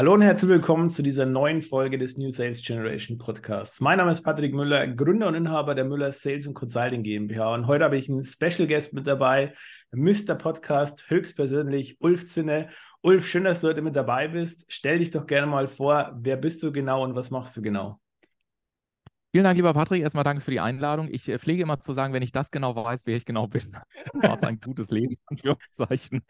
[0.00, 3.82] Hallo und herzlich willkommen zu dieser neuen Folge des New Sales Generation Podcasts.
[3.82, 7.52] Mein Name ist Patrick Müller, Gründer und Inhaber der Müller Sales und Consulting GmbH.
[7.52, 9.52] Und heute habe ich einen Special Guest mit dabei,
[9.92, 10.36] Mr.
[10.36, 12.70] Podcast, höchstpersönlich Ulf Zinne.
[13.02, 14.64] Ulf, schön, dass du heute mit dabei bist.
[14.68, 18.00] Stell dich doch gerne mal vor, wer bist du genau und was machst du genau?
[19.32, 20.02] Vielen Dank, lieber Patrick.
[20.02, 21.08] Erstmal danke für die Einladung.
[21.08, 23.72] Ich äh, pflege immer zu sagen, wenn ich das genau weiß, wer ich genau bin,
[24.22, 26.22] war es ein gutes Leben, Anführungszeichen.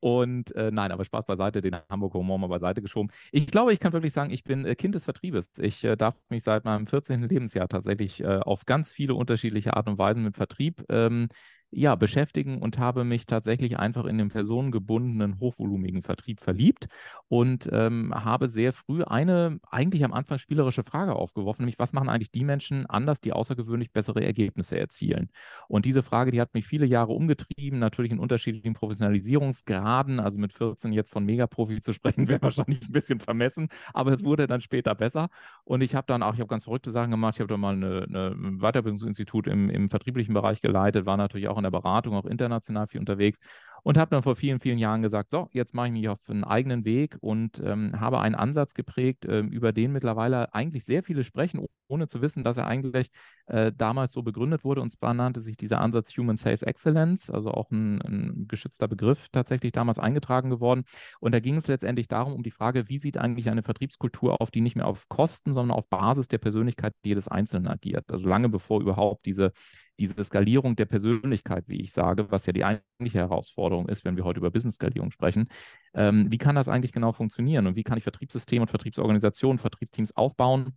[0.00, 3.10] Und äh, nein, aber Spaß beiseite, den Hamburger Humor mal beiseite geschoben.
[3.30, 5.58] Ich glaube, ich kann wirklich sagen, ich bin äh, Kind des Vertriebes.
[5.58, 7.24] Ich äh, darf mich seit meinem 14.
[7.24, 11.28] Lebensjahr tatsächlich äh, auf ganz viele unterschiedliche Art und Weisen mit Vertrieb ähm,
[11.76, 16.86] ja, beschäftigen und habe mich tatsächlich einfach in den personengebundenen, hochvolumigen Vertrieb verliebt
[17.28, 22.08] und ähm, habe sehr früh eine eigentlich am Anfang spielerische Frage aufgeworfen, nämlich was machen
[22.08, 25.30] eigentlich die Menschen anders, die außergewöhnlich bessere Ergebnisse erzielen?
[25.68, 30.52] Und diese Frage, die hat mich viele Jahre umgetrieben, natürlich in unterschiedlichen Professionalisierungsgraden, also mit
[30.52, 34.60] 14 jetzt von Megaprofi zu sprechen, wäre wahrscheinlich ein bisschen vermessen, aber es wurde dann
[34.60, 35.28] später besser.
[35.64, 37.74] Und ich habe dann auch, ich habe ganz verrückte Sachen gemacht, ich habe dann mal
[37.74, 42.26] eine Weiterbildungsinstitut im, im vertrieblichen Bereich geleitet, war natürlich auch auch in der Beratung, auch
[42.26, 43.38] international viel unterwegs
[43.86, 46.42] und habe dann vor vielen, vielen Jahren gesagt, so, jetzt mache ich mich auf einen
[46.42, 51.22] eigenen Weg und ähm, habe einen Ansatz geprägt, äh, über den mittlerweile eigentlich sehr viele
[51.22, 53.10] sprechen, ohne zu wissen, dass er eigentlich
[53.46, 54.80] äh, damals so begründet wurde.
[54.80, 59.28] Und zwar nannte sich dieser Ansatz Human Sales Excellence, also auch ein, ein geschützter Begriff
[59.30, 60.82] tatsächlich damals eingetragen geworden.
[61.20, 64.50] Und da ging es letztendlich darum, um die Frage, wie sieht eigentlich eine Vertriebskultur auf,
[64.50, 68.10] die nicht mehr auf Kosten, sondern auf Basis der Persönlichkeit jedes Einzelnen agiert.
[68.10, 69.52] Also lange bevor überhaupt diese
[69.98, 74.24] diese Skalierung der Persönlichkeit, wie ich sage, was ja die eigentliche Herausforderung ist, wenn wir
[74.24, 75.48] heute über Business-Skalierung sprechen.
[75.94, 80.16] Ähm, wie kann das eigentlich genau funktionieren und wie kann ich Vertriebssysteme und Vertriebsorganisationen, Vertriebsteams
[80.16, 80.76] aufbauen?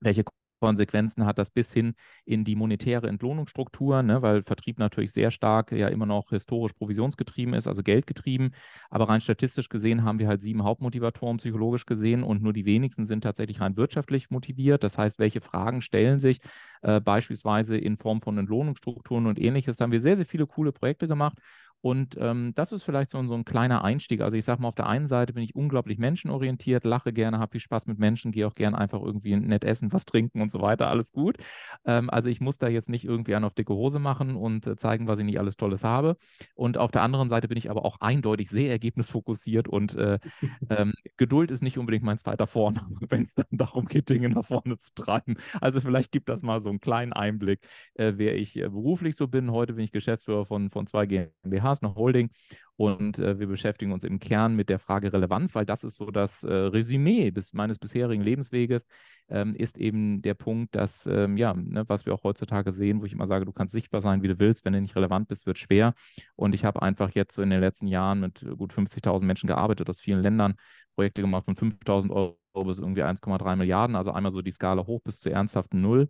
[0.00, 0.24] Welche
[0.64, 5.72] Konsequenzen hat das bis hin in die monetäre Entlohnungsstruktur, ne, weil Vertrieb natürlich sehr stark
[5.72, 8.54] ja immer noch historisch provisionsgetrieben ist, also geldgetrieben.
[8.88, 13.04] Aber rein statistisch gesehen haben wir halt sieben Hauptmotivatoren psychologisch gesehen und nur die wenigsten
[13.04, 14.84] sind tatsächlich rein wirtschaftlich motiviert.
[14.84, 16.38] Das heißt, welche Fragen stellen sich
[16.80, 19.76] äh, beispielsweise in Form von Entlohnungsstrukturen und ähnliches.
[19.76, 21.38] Da haben wir sehr, sehr viele coole Projekte gemacht
[21.84, 24.22] und ähm, das ist vielleicht so, so, ein kleiner Einstieg.
[24.22, 27.52] Also ich sage mal, auf der einen Seite bin ich unglaublich menschenorientiert, lache gerne, habe
[27.52, 30.62] viel Spaß mit Menschen, gehe auch gerne einfach irgendwie nett essen, was trinken und so
[30.62, 31.36] weiter, alles gut.
[31.84, 34.76] Ähm, also ich muss da jetzt nicht irgendwie an auf dicke Hose machen und äh,
[34.76, 36.16] zeigen, was ich nicht alles Tolles habe.
[36.54, 40.18] Und auf der anderen Seite bin ich aber auch eindeutig sehr ergebnisfokussiert und äh,
[40.70, 44.46] ähm, Geduld ist nicht unbedingt mein zweiter Vorname, wenn es dann darum geht, Dinge nach
[44.46, 45.36] vorne zu treiben.
[45.60, 47.60] Also vielleicht gibt das mal so einen kleinen Einblick,
[47.92, 49.52] äh, wer ich äh, beruflich so bin.
[49.52, 52.30] Heute bin ich Geschäftsführer von, von zwei GmbH GmbHs, eine Holding.
[52.76, 56.10] Und äh, wir beschäftigen uns im Kern mit der Frage Relevanz, weil das ist so
[56.10, 58.86] das äh, Resümee bis, meines bisherigen Lebensweges,
[59.28, 63.04] ähm, ist eben der Punkt, dass, ähm, ja, ne, was wir auch heutzutage sehen, wo
[63.04, 65.46] ich immer sage, du kannst sichtbar sein, wie du willst, wenn du nicht relevant bist,
[65.46, 65.94] wird schwer.
[66.34, 69.88] Und ich habe einfach jetzt so in den letzten Jahren mit gut 50.000 Menschen gearbeitet
[69.88, 70.54] aus vielen Ländern,
[70.96, 75.00] Projekte gemacht von 5.000 Euro bis irgendwie 1,3 Milliarden, also einmal so die Skala hoch
[75.02, 76.08] bis zu ernsthaften Null.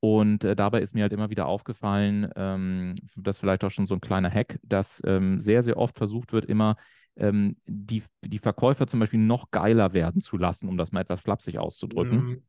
[0.00, 3.94] Und äh, dabei ist mir halt immer wieder aufgefallen, ähm, das vielleicht auch schon so
[3.94, 6.76] ein kleiner Hack, dass ähm, sehr, sehr oft versucht wird, immer
[7.16, 11.20] ähm, die, die Verkäufer zum Beispiel noch geiler werden zu lassen, um das mal etwas
[11.20, 12.18] flapsig auszudrücken.
[12.20, 12.42] Mhm.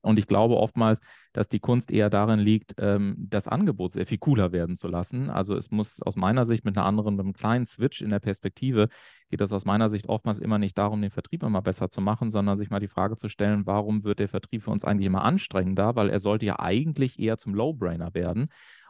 [0.00, 1.00] Und ich glaube oftmals,
[1.32, 5.30] dass die Kunst eher darin liegt, ähm, das Angebot sehr viel cooler werden zu lassen.
[5.30, 8.20] Also es muss aus meiner Sicht mit einer anderen, mit einem kleinen Switch in der
[8.20, 8.88] Perspektive,
[9.30, 12.30] geht es aus meiner Sicht oftmals immer nicht darum, den Vertrieb immer besser zu machen,
[12.30, 15.24] sondern sich mal die Frage zu stellen, warum wird der Vertrieb für uns eigentlich immer
[15.24, 15.96] anstrengender?
[15.96, 18.48] Weil er sollte ja eigentlich eher zum Low-Brainer werden.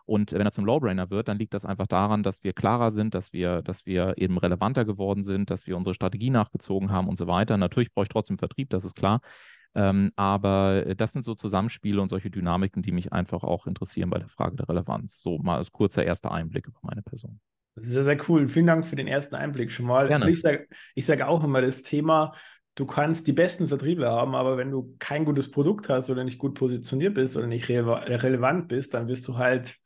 [0.09, 3.15] Und wenn er zum Low-Brainer wird, dann liegt das einfach daran, dass wir klarer sind,
[3.15, 7.19] dass wir, dass wir eben relevanter geworden sind, dass wir unsere Strategie nachgezogen haben und
[7.19, 7.59] so weiter.
[7.59, 9.21] Natürlich brauche ich trotzdem Vertrieb, das ist klar.
[9.79, 14.19] Ähm, aber das sind so Zusammenspiele und solche Dynamiken, die mich einfach auch interessieren bei
[14.19, 15.21] der Frage der Relevanz.
[15.21, 17.39] So mal als kurzer erster Einblick über meine Person.
[17.77, 18.49] Sehr, sehr cool.
[18.49, 20.09] Vielen Dank für den ersten Einblick schon mal.
[20.09, 20.29] Gerne.
[20.31, 20.67] Ich sage
[20.97, 22.33] ich sag auch immer das Thema,
[22.75, 26.39] du kannst die besten Vertriebler haben, aber wenn du kein gutes Produkt hast oder nicht
[26.39, 27.85] gut positioniert bist oder nicht re
[28.23, 29.79] relevant bist, dann wirst du halt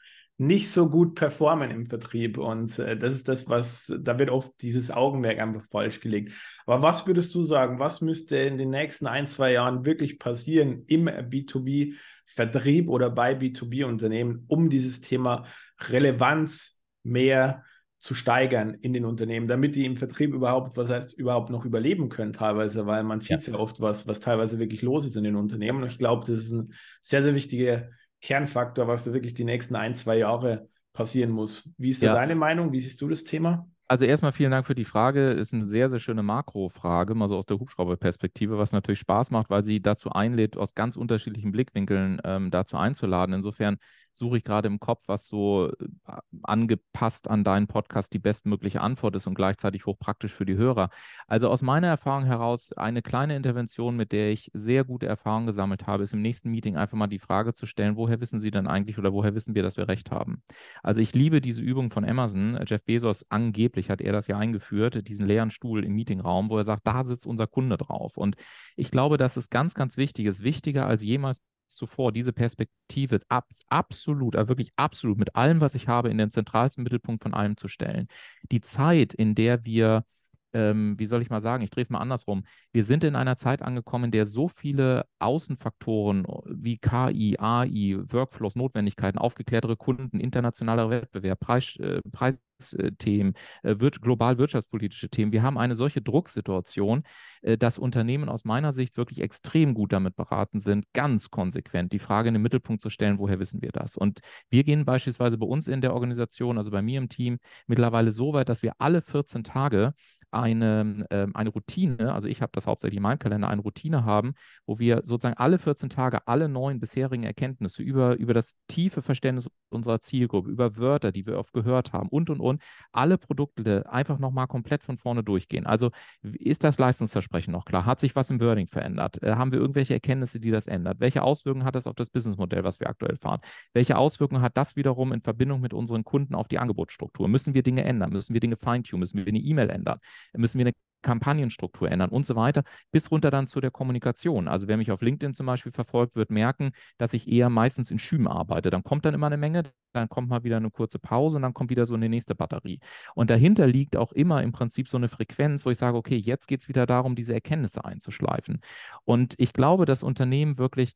[0.43, 2.37] nicht so gut performen im Vertrieb.
[2.37, 6.33] Und äh, das ist das, was, da wird oft dieses Augenmerk einfach falsch gelegt.
[6.67, 10.85] Aber was würdest du sagen, was müsste in den nächsten ein, zwei Jahren wirklich passieren
[10.89, 15.45] im B2B-Vertrieb oder bei B2B-Unternehmen, um dieses Thema
[15.79, 17.65] Relevanz mehr
[17.99, 22.09] zu steigern in den Unternehmen, damit die im Vertrieb überhaupt, was heißt, überhaupt noch überleben
[22.09, 23.53] können teilweise, weil man sieht ja.
[23.53, 25.85] ja oft was, was teilweise wirklich los ist in den Unternehmen.
[25.85, 27.91] Und ich glaube, das ist ein sehr, sehr wichtiger
[28.23, 31.71] Kernfaktor, was da wirklich die nächsten ein, zwei Jahre passieren muss.
[31.77, 32.15] Wie ist da ja.
[32.15, 32.73] deine Meinung?
[32.73, 33.69] Wie siehst du das Thema?
[33.89, 35.33] Also erstmal vielen Dank für die Frage.
[35.33, 39.51] Ist eine sehr, sehr schöne Makrofrage, mal so aus der Hubschrauberperspektive, was natürlich Spaß macht,
[39.51, 43.35] weil sie dazu einlädt, aus ganz unterschiedlichen Blickwinkeln ähm, dazu einzuladen.
[43.35, 43.77] Insofern
[44.13, 49.17] suche ich gerade im Kopf, was so äh, angepasst an deinen Podcast die bestmögliche Antwort
[49.17, 50.91] ist und gleichzeitig hochpraktisch für die Hörer.
[51.27, 55.87] Also aus meiner Erfahrung heraus eine kleine Intervention, mit der ich sehr gute Erfahrungen gesammelt
[55.87, 58.67] habe, ist im nächsten Meeting einfach mal die Frage zu stellen, woher wissen Sie denn
[58.67, 60.43] eigentlich oder woher wissen wir, dass wir recht haben?
[60.83, 62.59] Also ich liebe diese Übung von Amazon.
[62.67, 66.65] Jeff Bezos, angeblich hat er das ja eingeführt, diesen leeren Stuhl im Meetingraum, wo er
[66.65, 68.17] sagt, da sitzt unser Kunde drauf.
[68.17, 68.37] Und
[68.77, 71.45] ich glaube, das ist ganz, ganz wichtig, ist wichtiger als jemals
[71.77, 76.31] zuvor, diese Perspektive ab, absolut, aber wirklich absolut mit allem, was ich habe, in den
[76.31, 78.09] zentralsten Mittelpunkt von allem zu stellen.
[78.51, 80.05] Die Zeit, in der wir
[80.53, 82.45] ähm, wie soll ich mal sagen, ich drehe es mal andersrum.
[82.73, 88.57] Wir sind in einer Zeit angekommen, in der so viele Außenfaktoren wie KI, AI, Workflows,
[88.57, 95.33] Notwendigkeiten, aufgeklärtere Kunden, internationaler Wettbewerb, Preis, äh, Preisthemen, äh, wird, global wirtschaftspolitische Themen.
[95.33, 97.03] Wir haben eine solche Drucksituation,
[97.43, 101.99] äh, dass Unternehmen aus meiner Sicht wirklich extrem gut damit beraten sind, ganz konsequent die
[101.99, 103.97] Frage in den Mittelpunkt zu stellen, woher wissen wir das?
[103.97, 104.21] Und
[104.51, 108.33] wir gehen beispielsweise bei uns in der Organisation, also bei mir im Team, mittlerweile so
[108.33, 109.95] weit, dass wir alle 14 Tage
[110.33, 114.35] eine, äh, eine Routine, also ich habe das hauptsächlich in meinem Kalender, eine Routine haben,
[114.67, 119.49] wo wir sozusagen alle 14 Tage alle neuen bisherigen Erkenntnisse über, über das tiefe Verständnis
[119.71, 122.63] unserer Zielgruppe, über Wörter, die wir oft gehört haben und, und, und,
[122.93, 125.67] alle Produkte einfach nochmal komplett von vorne durchgehen.
[125.67, 125.91] Also
[126.23, 127.87] ist das Leistungsversprechen noch klar?
[127.87, 129.23] Hat sich was im Wording verändert?
[129.23, 131.01] Äh, haben wir irgendwelche Erkenntnisse, die das ändert?
[131.01, 133.41] Welche Auswirkungen hat das auf das Businessmodell, was wir aktuell fahren?
[133.73, 137.29] Welche Auswirkungen hat das wiederum in Verbindung mit unseren Kunden auf die Angebotsstruktur?
[137.29, 138.11] Müssen wir Dinge ändern?
[138.11, 139.01] Müssen wir Dinge feintunen?
[139.01, 139.99] Müssen wir eine E-Mail ändern?
[140.35, 144.49] Müssen wir eine Kampagnenstruktur ändern und so weiter, bis runter dann zu der Kommunikation.
[144.49, 147.99] Also wer mich auf LinkedIn zum Beispiel verfolgt, wird merken, dass ich eher meistens in
[147.99, 148.71] Schüben arbeite.
[148.71, 151.55] Dann kommt dann immer eine Menge, dann kommt mal wieder eine kurze Pause und dann
[151.55, 152.79] kommt wieder so eine nächste Batterie.
[153.15, 156.47] Und dahinter liegt auch immer im Prinzip so eine Frequenz, wo ich sage, okay, jetzt
[156.47, 158.61] geht es wieder darum, diese Erkenntnisse einzuschleifen.
[159.05, 160.95] Und ich glaube, dass Unternehmen wirklich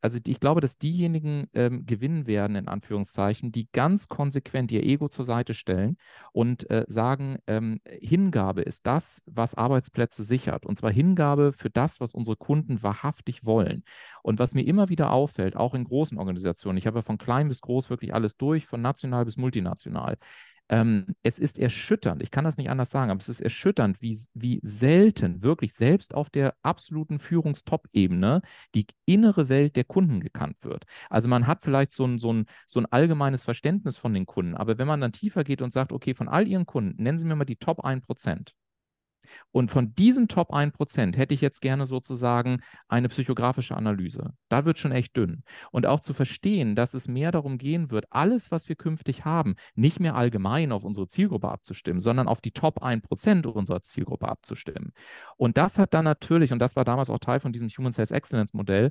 [0.00, 5.08] also ich glaube, dass diejenigen ähm, gewinnen werden, in Anführungszeichen, die ganz konsequent ihr Ego
[5.08, 5.96] zur Seite stellen
[6.32, 10.66] und äh, sagen, ähm, Hingabe ist das, was Arbeitsplätze sichert.
[10.66, 13.82] Und zwar Hingabe für das, was unsere Kunden wahrhaftig wollen.
[14.22, 17.48] Und was mir immer wieder auffällt, auch in großen Organisationen, ich habe ja von klein
[17.48, 20.16] bis groß wirklich alles durch, von national bis multinational,
[20.68, 24.18] ähm, es ist erschütternd, ich kann das nicht anders sagen, aber es ist erschütternd, wie,
[24.34, 28.42] wie selten wirklich selbst auf der absoluten Führungstop-Ebene
[28.74, 30.84] die innere Welt der Kunden gekannt wird.
[31.08, 34.54] Also man hat vielleicht so ein, so, ein, so ein allgemeines Verständnis von den Kunden,
[34.54, 37.26] aber wenn man dann tiefer geht und sagt, okay, von all Ihren Kunden, nennen Sie
[37.26, 38.52] mir mal die Top 1%.
[39.50, 44.32] Und von diesen Top 1% hätte ich jetzt gerne sozusagen eine psychografische Analyse.
[44.48, 45.42] Da wird schon echt dünn.
[45.70, 49.56] Und auch zu verstehen, dass es mehr darum gehen wird, alles, was wir künftig haben,
[49.74, 54.92] nicht mehr allgemein auf unsere Zielgruppe abzustimmen, sondern auf die Top 1% unserer Zielgruppe abzustimmen.
[55.36, 58.10] Und das hat dann natürlich, und das war damals auch Teil von diesem Human Sales
[58.10, 58.90] Excellence Modell,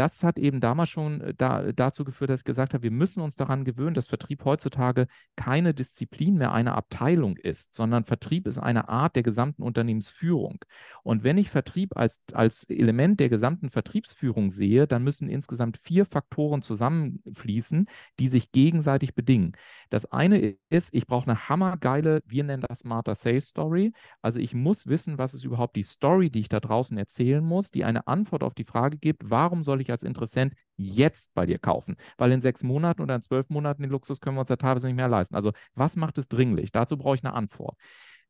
[0.00, 3.20] das hat eben damals schon äh, da, dazu geführt, dass ich gesagt habe, wir müssen
[3.20, 5.06] uns daran gewöhnen, dass Vertrieb heutzutage
[5.36, 10.64] keine Disziplin mehr einer Abteilung ist, sondern Vertrieb ist eine Art der gesamten Unternehmensführung.
[11.02, 16.06] Und wenn ich Vertrieb als, als Element der gesamten Vertriebsführung sehe, dann müssen insgesamt vier
[16.06, 17.86] Faktoren zusammenfließen,
[18.18, 19.52] die sich gegenseitig bedingen.
[19.90, 23.92] Das eine ist, ich brauche eine hammergeile, wir nennen das Smarter Sales Story.
[24.22, 27.70] Also ich muss wissen, was ist überhaupt die Story, die ich da draußen erzählen muss,
[27.70, 31.58] die eine Antwort auf die Frage gibt, warum soll ich als Interessent jetzt bei dir
[31.58, 31.96] kaufen?
[32.16, 34.86] Weil in sechs Monaten oder in zwölf Monaten den Luxus können wir uns ja teilweise
[34.86, 35.34] nicht mehr leisten.
[35.34, 36.72] Also was macht es dringlich?
[36.72, 37.76] Dazu brauche ich eine Antwort.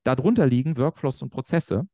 [0.04, 1.86] Darunter liegen Workflows und Prozesse,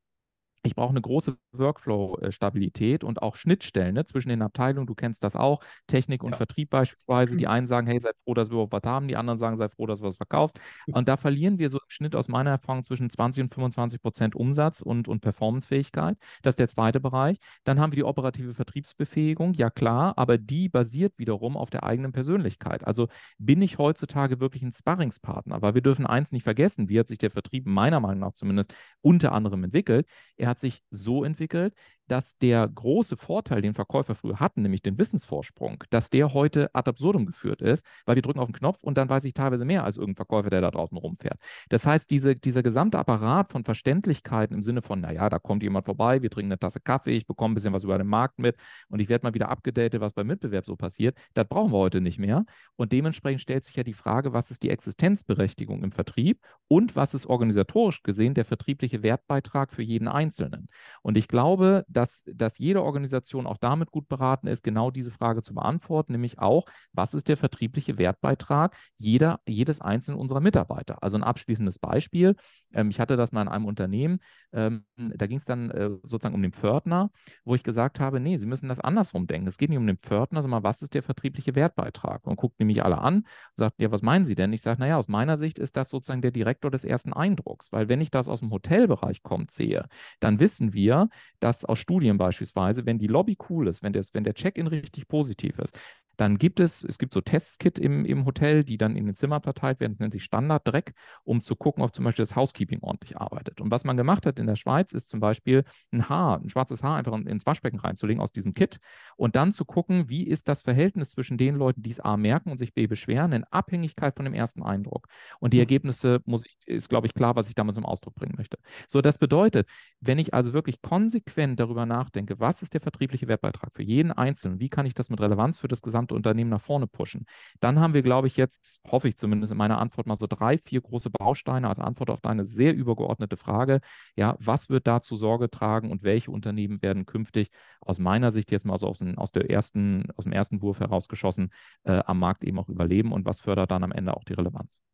[0.67, 4.87] ich brauche eine große Workflow-Stabilität und auch Schnittstellen ne, zwischen den Abteilungen.
[4.87, 6.37] Du kennst das auch, Technik und ja.
[6.37, 7.37] Vertrieb beispielsweise.
[7.37, 7.51] Die mhm.
[7.51, 9.09] einen sagen, hey, sei froh, dass wir überhaupt was haben.
[9.09, 10.61] Die anderen sagen, sei froh, dass du was verkaufst.
[10.87, 14.35] Und da verlieren wir so im Schnitt aus meiner Erfahrung zwischen 20 und 25 Prozent
[14.35, 16.17] Umsatz und, und Performancefähigkeit.
[16.43, 17.39] Das ist der zweite Bereich.
[17.65, 19.55] Dann haben wir die operative Vertriebsbefähigung.
[19.55, 22.87] Ja klar, aber die basiert wiederum auf der eigenen Persönlichkeit.
[22.87, 23.09] Also
[23.39, 25.63] bin ich heutzutage wirklich ein Sparringspartner?
[25.63, 28.75] Weil wir dürfen eins nicht vergessen, wie hat sich der Vertrieb meiner Meinung nach zumindest
[29.01, 30.07] unter anderem entwickelt.
[30.37, 31.75] Er hat hat sich so entwickelt,
[32.09, 36.89] dass der große Vorteil, den Verkäufer früher hatten, nämlich den Wissensvorsprung, dass der heute ad
[36.89, 39.85] absurdum geführt ist, weil wir drücken auf den Knopf und dann weiß ich teilweise mehr
[39.85, 41.39] als irgendein Verkäufer, der da draußen rumfährt.
[41.69, 45.85] Das heißt, diese, dieser gesamte Apparat von Verständlichkeiten im Sinne von, naja, da kommt jemand
[45.85, 48.57] vorbei, wir trinken eine Tasse Kaffee, ich bekomme ein bisschen was über den Markt mit
[48.89, 52.01] und ich werde mal wieder abgedatet, was beim Mitbewerb so passiert, das brauchen wir heute
[52.01, 52.45] nicht mehr.
[52.77, 57.15] Und dementsprechend stellt sich ja die Frage, was ist die Existenzberechtigung im Vertrieb und was
[57.15, 60.69] ist organisatorisch gesehen der vertriebliche Wertbeitrag für jeden Einzelnen.
[61.03, 65.43] Und ich glaube, dass, dass jede Organisation auch damit gut beraten ist, genau diese Frage
[65.43, 71.03] zu beantworten, nämlich auch, was ist der vertriebliche Wertbeitrag jeder, jedes einzelnen unserer Mitarbeiter?
[71.03, 72.37] Also ein abschließendes Beispiel.
[72.73, 74.19] Ähm, ich hatte das mal in einem Unternehmen,
[74.53, 77.11] ähm, da ging es dann äh, sozusagen um den Pförtner,
[77.45, 79.47] wo ich gesagt habe, nee, Sie müssen das andersrum denken.
[79.47, 82.27] Es geht nicht um den Pförtner, sondern was ist der vertriebliche Wertbeitrag?
[82.27, 83.27] Und guckt nämlich alle an und
[83.57, 84.53] sagt, ja, was meinen Sie denn?
[84.53, 87.89] Ich sage, naja, aus meiner Sicht ist das sozusagen der Direktor des ersten Eindrucks, weil
[87.89, 89.87] wenn ich das aus dem Hotelbereich kommt sehe,
[90.21, 91.09] dann wissen wir,
[91.41, 95.07] dass aus Studien beispielsweise, wenn die Lobby cool ist, wenn, das, wenn der Check-in richtig
[95.07, 95.79] positiv ist,
[96.17, 99.43] dann gibt es, es gibt so Testkit im, im Hotel, die dann in den Zimmern
[99.43, 100.93] verteilt werden, das nennt sich Standarddreck,
[101.25, 103.61] um zu gucken, ob zum Beispiel das Housekeeping ordentlich arbeitet.
[103.61, 106.83] Und was man gemacht hat in der Schweiz, ist zum Beispiel ein Haar, ein schwarzes
[106.83, 108.79] Haar einfach ins Waschbecken reinzulegen aus diesem Kit
[109.17, 112.51] und dann zu gucken, wie ist das Verhältnis zwischen den Leuten, die es A merken
[112.51, 115.09] und sich B beschweren, in Abhängigkeit von dem ersten Eindruck.
[115.41, 115.63] Und die hm.
[115.63, 118.59] Ergebnisse muss ich, ist, glaube ich, klar, was ich damit zum Ausdruck bringen möchte.
[118.89, 119.69] So, das bedeutet,
[120.01, 124.61] wenn ich also wirklich konsequent darüber nachdenke, was ist der vertriebliche Wertbeitrag für jeden Einzelnen,
[124.61, 127.27] wie kann ich das mit Relevanz für das gesamte gesamte Unternehmen nach vorne pushen.
[127.61, 130.59] Dann haben wir, glaube ich, jetzt, hoffe ich zumindest in meiner Antwort, mal so drei,
[130.59, 133.81] vier große Bausteine als Antwort auf deine sehr übergeordnete Frage.
[134.17, 137.49] Ja, was wird dazu Sorge tragen und welche Unternehmen werden künftig
[137.81, 141.51] aus meiner Sicht jetzt mal so aus, aus, der ersten, aus dem ersten Wurf herausgeschossen
[141.85, 144.86] äh, am Markt eben auch überleben und was fördert dann am Ende auch die Relevanz?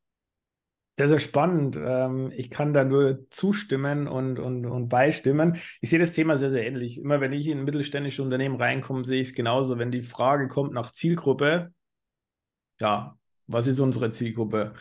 [0.99, 1.77] Sehr, sehr spannend.
[1.83, 5.57] Ähm, ich kann da nur zustimmen und, und, und beistimmen.
[5.81, 6.99] Ich sehe das Thema sehr, sehr ähnlich.
[6.99, 9.79] Immer wenn ich in ein mittelständisches Unternehmen reinkomme, sehe ich es genauso.
[9.79, 11.73] Wenn die Frage kommt nach Zielgruppe,
[12.81, 14.75] ja, was ist unsere Zielgruppe?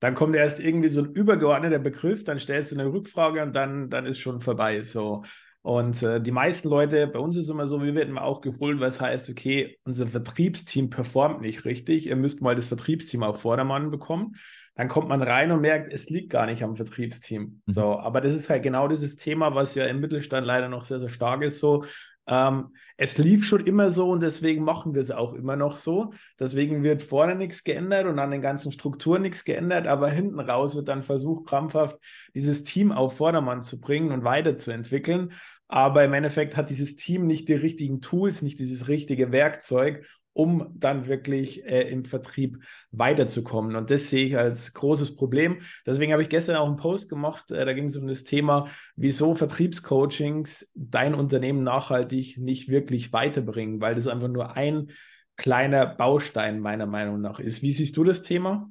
[0.00, 3.88] Dann kommt erst irgendwie so ein übergeordneter Begriff, dann stellst du eine Rückfrage und dann,
[3.88, 4.82] dann ist schon vorbei.
[4.82, 5.22] So.
[5.64, 9.00] Und äh, die meisten Leute, bei uns ist immer so, wir werden auch geholt, was
[9.00, 12.06] heißt, okay, unser Vertriebsteam performt nicht richtig.
[12.06, 14.34] Ihr müsst mal das Vertriebsteam auf Vordermann bekommen
[14.76, 17.62] dann kommt man rein und merkt, es liegt gar nicht am Vertriebsteam.
[17.64, 17.72] Mhm.
[17.72, 20.98] So, aber das ist halt genau dieses Thema, was ja im Mittelstand leider noch sehr,
[20.98, 21.60] sehr stark ist.
[21.60, 21.84] So,
[22.26, 26.12] ähm, es lief schon immer so und deswegen machen wir es auch immer noch so.
[26.38, 30.76] Deswegen wird vorne nichts geändert und an den ganzen Strukturen nichts geändert, aber hinten raus
[30.76, 31.98] wird dann versucht, krampfhaft
[32.34, 35.32] dieses Team auf Vordermann zu bringen und weiterzuentwickeln.
[35.66, 40.74] Aber im Endeffekt hat dieses Team nicht die richtigen Tools, nicht dieses richtige Werkzeug, um
[40.74, 42.58] dann wirklich äh, im Vertrieb
[42.90, 43.76] weiterzukommen.
[43.76, 45.60] Und das sehe ich als großes Problem.
[45.86, 48.68] Deswegen habe ich gestern auch einen Post gemacht, äh, da ging es um das Thema,
[48.96, 54.90] wieso Vertriebscoachings dein Unternehmen nachhaltig nicht wirklich weiterbringen, weil das einfach nur ein
[55.36, 57.62] kleiner Baustein meiner Meinung nach ist.
[57.62, 58.70] Wie siehst du das Thema?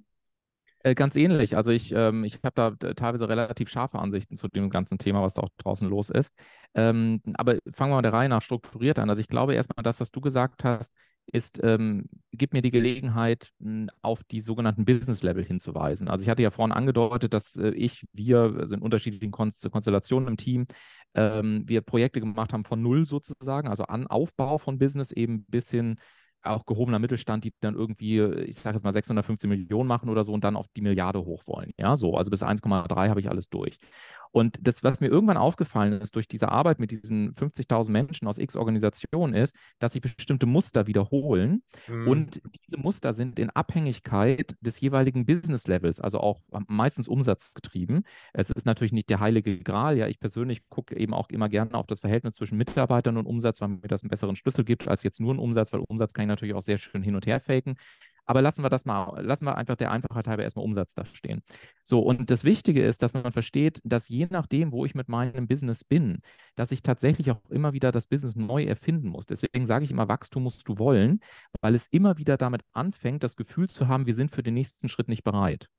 [0.84, 1.56] Äh, ganz ähnlich.
[1.56, 5.34] Also ich, ähm, ich habe da teilweise relativ scharfe Ansichten zu dem ganzen Thema, was
[5.34, 6.34] da auch draußen los ist.
[6.76, 9.10] Ähm, aber fangen wir mal der Reihe nach strukturiert an.
[9.10, 10.94] Also ich glaube erstmal, das, was du gesagt hast,
[11.32, 13.52] ist, ähm, gibt mir die Gelegenheit,
[14.02, 16.08] auf die sogenannten Business-Level hinzuweisen.
[16.08, 20.38] Also ich hatte ja vorhin angedeutet, dass äh, ich, wir, also in unterschiedlichen Konstellationen im
[20.38, 20.68] Team,
[21.16, 25.72] ähm, wir Projekte gemacht haben von null sozusagen, also an Aufbau von Business eben bis
[25.72, 25.96] hin
[26.46, 30.34] auch gehobener Mittelstand, die dann irgendwie, ich sage jetzt mal 615 Millionen machen oder so
[30.34, 31.72] und dann auf die Milliarde hoch wollen.
[31.78, 33.78] Ja, so, also bis 1,3 habe ich alles durch.
[34.34, 38.40] Und das, was mir irgendwann aufgefallen ist durch diese Arbeit mit diesen 50.000 Menschen aus
[38.40, 41.62] X Organisationen, ist, dass sich bestimmte Muster wiederholen.
[41.88, 42.08] Mhm.
[42.08, 48.06] Und diese Muster sind in Abhängigkeit des jeweiligen Business Levels, also auch meistens umsatzgetrieben.
[48.34, 49.98] Es ist natürlich nicht der heilige Gral.
[50.00, 53.62] Ja, ich persönlich gucke eben auch immer gerne auf das Verhältnis zwischen Mitarbeitern und Umsatz,
[53.62, 56.24] weil mir das einen besseren Schlüssel gibt als jetzt nur ein Umsatz, weil Umsatz kann
[56.24, 57.76] ich natürlich auch sehr schön hin und her faken.
[58.26, 61.42] Aber lassen wir das mal, lassen wir einfach der Einfachheit halber erstmal Umsatz da stehen.
[61.84, 65.48] So, und das Wichtige ist, dass man versteht, dass je nachdem, wo ich mit meinem
[65.48, 66.20] Business bin,
[66.56, 69.26] dass ich tatsächlich auch immer wieder das Business neu erfinden muss.
[69.26, 71.20] Deswegen sage ich immer, Wachstum musst du wollen,
[71.62, 74.90] weil es immer wieder damit anfängt, das Gefühl zu haben, wir sind für den nächsten
[74.90, 75.70] Schritt nicht bereit.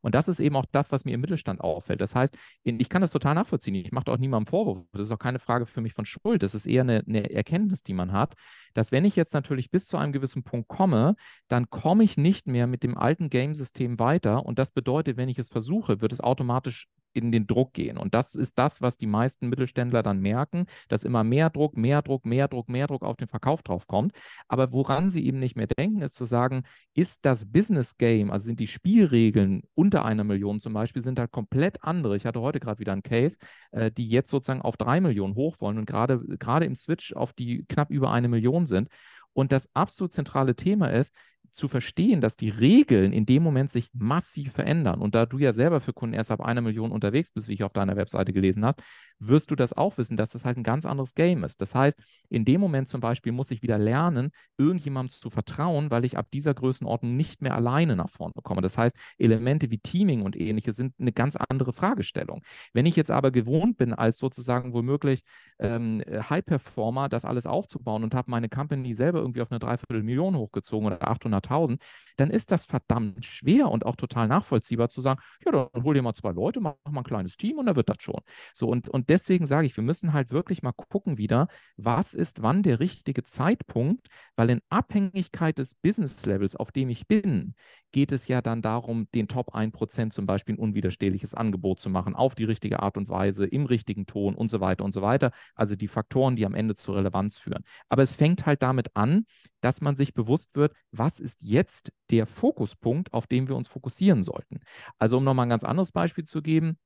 [0.00, 2.00] Und das ist eben auch das, was mir im Mittelstand auffällt.
[2.00, 3.74] Das heißt, ich kann das total nachvollziehen.
[3.74, 4.84] Ich mache auch niemandem Vorwurf.
[4.92, 6.42] Das ist auch keine Frage für mich von Schuld.
[6.42, 8.34] Das ist eher eine, eine, Erkenntnis, die man hat,
[8.74, 11.16] dass wenn ich jetzt natürlich bis zu einem gewissen Punkt komme,
[11.48, 14.44] dann komme ich nicht mehr mit dem alten Game-System weiter.
[14.44, 17.96] Und das bedeutet, wenn ich es versuche, wird es automatisch in den Druck gehen.
[17.96, 22.02] Und das ist das, was die meisten Mittelständler dann merken, dass immer mehr Druck, mehr
[22.02, 24.12] Druck, mehr Druck, mehr Druck auf den Verkauf drauf kommt.
[24.48, 28.44] Aber woran sie eben nicht mehr denken, ist zu sagen, ist das Business Game, also
[28.44, 32.16] sind die Spielregeln unter einer Million zum Beispiel, sind halt komplett andere.
[32.16, 33.38] Ich hatte heute gerade wieder einen Case,
[33.70, 37.32] äh, die jetzt sozusagen auf drei Millionen hoch wollen und gerade gerade im Switch auf
[37.32, 38.88] die knapp über eine Million sind.
[39.32, 41.14] Und das absolut zentrale Thema ist,
[41.54, 45.00] zu verstehen, dass die Regeln in dem Moment sich massiv verändern.
[45.00, 47.62] Und da du ja selber für Kunden erst ab einer Million unterwegs bist, wie ich
[47.62, 48.82] auf deiner Webseite gelesen habe,
[49.20, 51.62] wirst du das auch wissen, dass das halt ein ganz anderes Game ist.
[51.62, 56.04] Das heißt, in dem Moment zum Beispiel muss ich wieder lernen, irgendjemandem zu vertrauen, weil
[56.04, 58.60] ich ab dieser Größenordnung nicht mehr alleine nach vorne komme.
[58.60, 62.42] Das heißt, Elemente wie Teaming und ähnliches sind eine ganz andere Fragestellung.
[62.72, 65.22] Wenn ich jetzt aber gewohnt bin, als sozusagen womöglich
[65.60, 70.86] ähm, High-Performer das alles aufzubauen und habe meine Company selber irgendwie auf eine Dreiviertelmillion hochgezogen
[70.86, 71.06] oder
[71.44, 71.80] 800.000,
[72.16, 76.02] dann ist das verdammt schwer und auch total nachvollziehbar zu sagen, ja, dann hol dir
[76.02, 78.20] mal zwei Leute, mach mal ein kleines Team und dann wird das schon.
[78.52, 82.42] So, und, und deswegen sage ich, wir müssen halt wirklich mal gucken wieder, was ist
[82.42, 87.54] wann der richtige Zeitpunkt, weil in Abhängigkeit des Business-Levels, auf dem ich bin,
[87.94, 92.16] geht es ja dann darum, den Top 1% zum Beispiel ein unwiderstehliches Angebot zu machen,
[92.16, 95.30] auf die richtige Art und Weise, im richtigen Ton und so weiter und so weiter.
[95.54, 97.64] Also die Faktoren, die am Ende zur Relevanz führen.
[97.88, 99.26] Aber es fängt halt damit an,
[99.64, 104.22] dass man sich bewusst wird, was ist jetzt der Fokuspunkt, auf den wir uns fokussieren
[104.22, 104.60] sollten.
[104.98, 106.78] Also um nochmal ein ganz anderes Beispiel zu geben,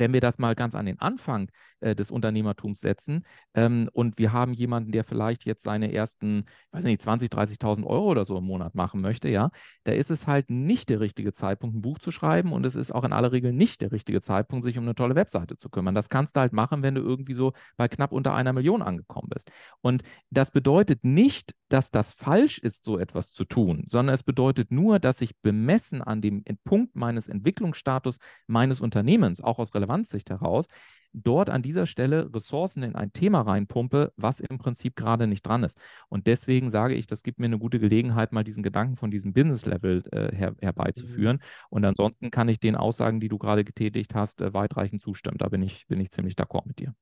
[0.00, 4.32] wenn wir das mal ganz an den Anfang äh, des Unternehmertums setzen ähm, und wir
[4.32, 8.44] haben jemanden, der vielleicht jetzt seine ersten, weiß nicht, 20, 30.000 Euro oder so im
[8.44, 9.50] Monat machen möchte, ja,
[9.84, 12.92] da ist es halt nicht der richtige Zeitpunkt, ein Buch zu schreiben und es ist
[12.92, 15.94] auch in aller Regel nicht der richtige Zeitpunkt, sich um eine tolle Webseite zu kümmern.
[15.94, 19.28] Das kannst du halt machen, wenn du irgendwie so bei knapp unter einer Million angekommen
[19.28, 19.50] bist.
[19.82, 24.72] Und das bedeutet nicht, dass das falsch ist, so etwas zu tun, sondern es bedeutet
[24.72, 30.66] nur, dass ich bemessen an dem Punkt meines Entwicklungsstatus meines Unternehmens, auch aus Relevanzsicht heraus,
[31.12, 35.64] dort an dieser Stelle Ressourcen in ein Thema reinpumpe, was im Prinzip gerade nicht dran
[35.64, 35.76] ist.
[36.08, 39.32] Und deswegen sage ich, das gibt mir eine gute Gelegenheit, mal diesen Gedanken von diesem
[39.32, 41.36] Business-Level äh, her herbeizuführen.
[41.36, 41.66] Mhm.
[41.70, 45.38] Und ansonsten kann ich den Aussagen, die du gerade getätigt hast, äh, weitreichend zustimmen.
[45.38, 46.94] Da bin ich, bin ich ziemlich d'accord mit dir.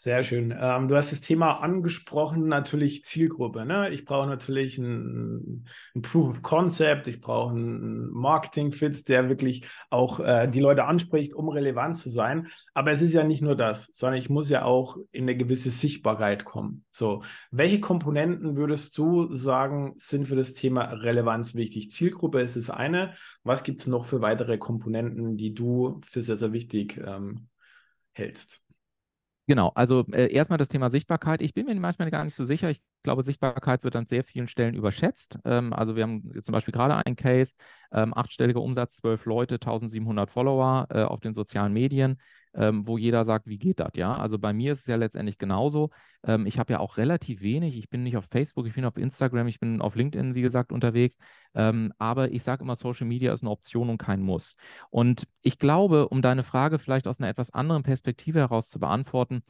[0.00, 0.54] Sehr schön.
[0.56, 3.66] Ähm, du hast das Thema angesprochen, natürlich Zielgruppe.
[3.66, 3.90] Ne?
[3.90, 5.64] Ich brauche natürlich ein,
[5.96, 11.34] ein, Proof of Concept, ich brauche einen Marketing-Fit, der wirklich auch äh, die Leute anspricht,
[11.34, 12.46] um relevant zu sein.
[12.74, 15.70] Aber es ist ja nicht nur das, sondern ich muss ja auch in eine gewisse
[15.70, 16.84] Sichtbarkeit kommen.
[16.92, 21.90] So, welche Komponenten würdest du sagen, sind für das Thema Relevanz wichtig?
[21.90, 23.14] Zielgruppe ist das eine.
[23.42, 27.48] Was gibt es noch für weitere Komponenten, die du für sehr, sehr wichtig ähm,
[28.12, 28.67] hältst?
[29.48, 31.40] Genau, also äh, erstmal das Thema Sichtbarkeit.
[31.40, 32.68] Ich bin mir manchmal gar nicht so sicher.
[32.68, 35.38] Ich glaube, Sichtbarkeit wird an sehr vielen Stellen überschätzt.
[35.44, 37.54] Ähm, also wir haben zum Beispiel gerade einen Case,
[37.92, 42.20] ähm, achtstelliger Umsatz, zwölf Leute, 1700 Follower äh, auf den sozialen Medien,
[42.54, 43.90] ähm, wo jeder sagt, wie geht das?
[43.94, 45.90] Ja, also bei mir ist es ja letztendlich genauso.
[46.46, 47.78] Ich habe ja auch relativ wenig.
[47.78, 50.72] Ich bin nicht auf Facebook, ich bin auf Instagram, ich bin auf LinkedIn, wie gesagt,
[50.72, 51.16] unterwegs.
[51.52, 54.56] Aber ich sage immer, Social Media ist eine Option und kein Muss.
[54.90, 59.44] Und ich glaube, um deine Frage vielleicht aus einer etwas anderen Perspektive heraus zu beantworten,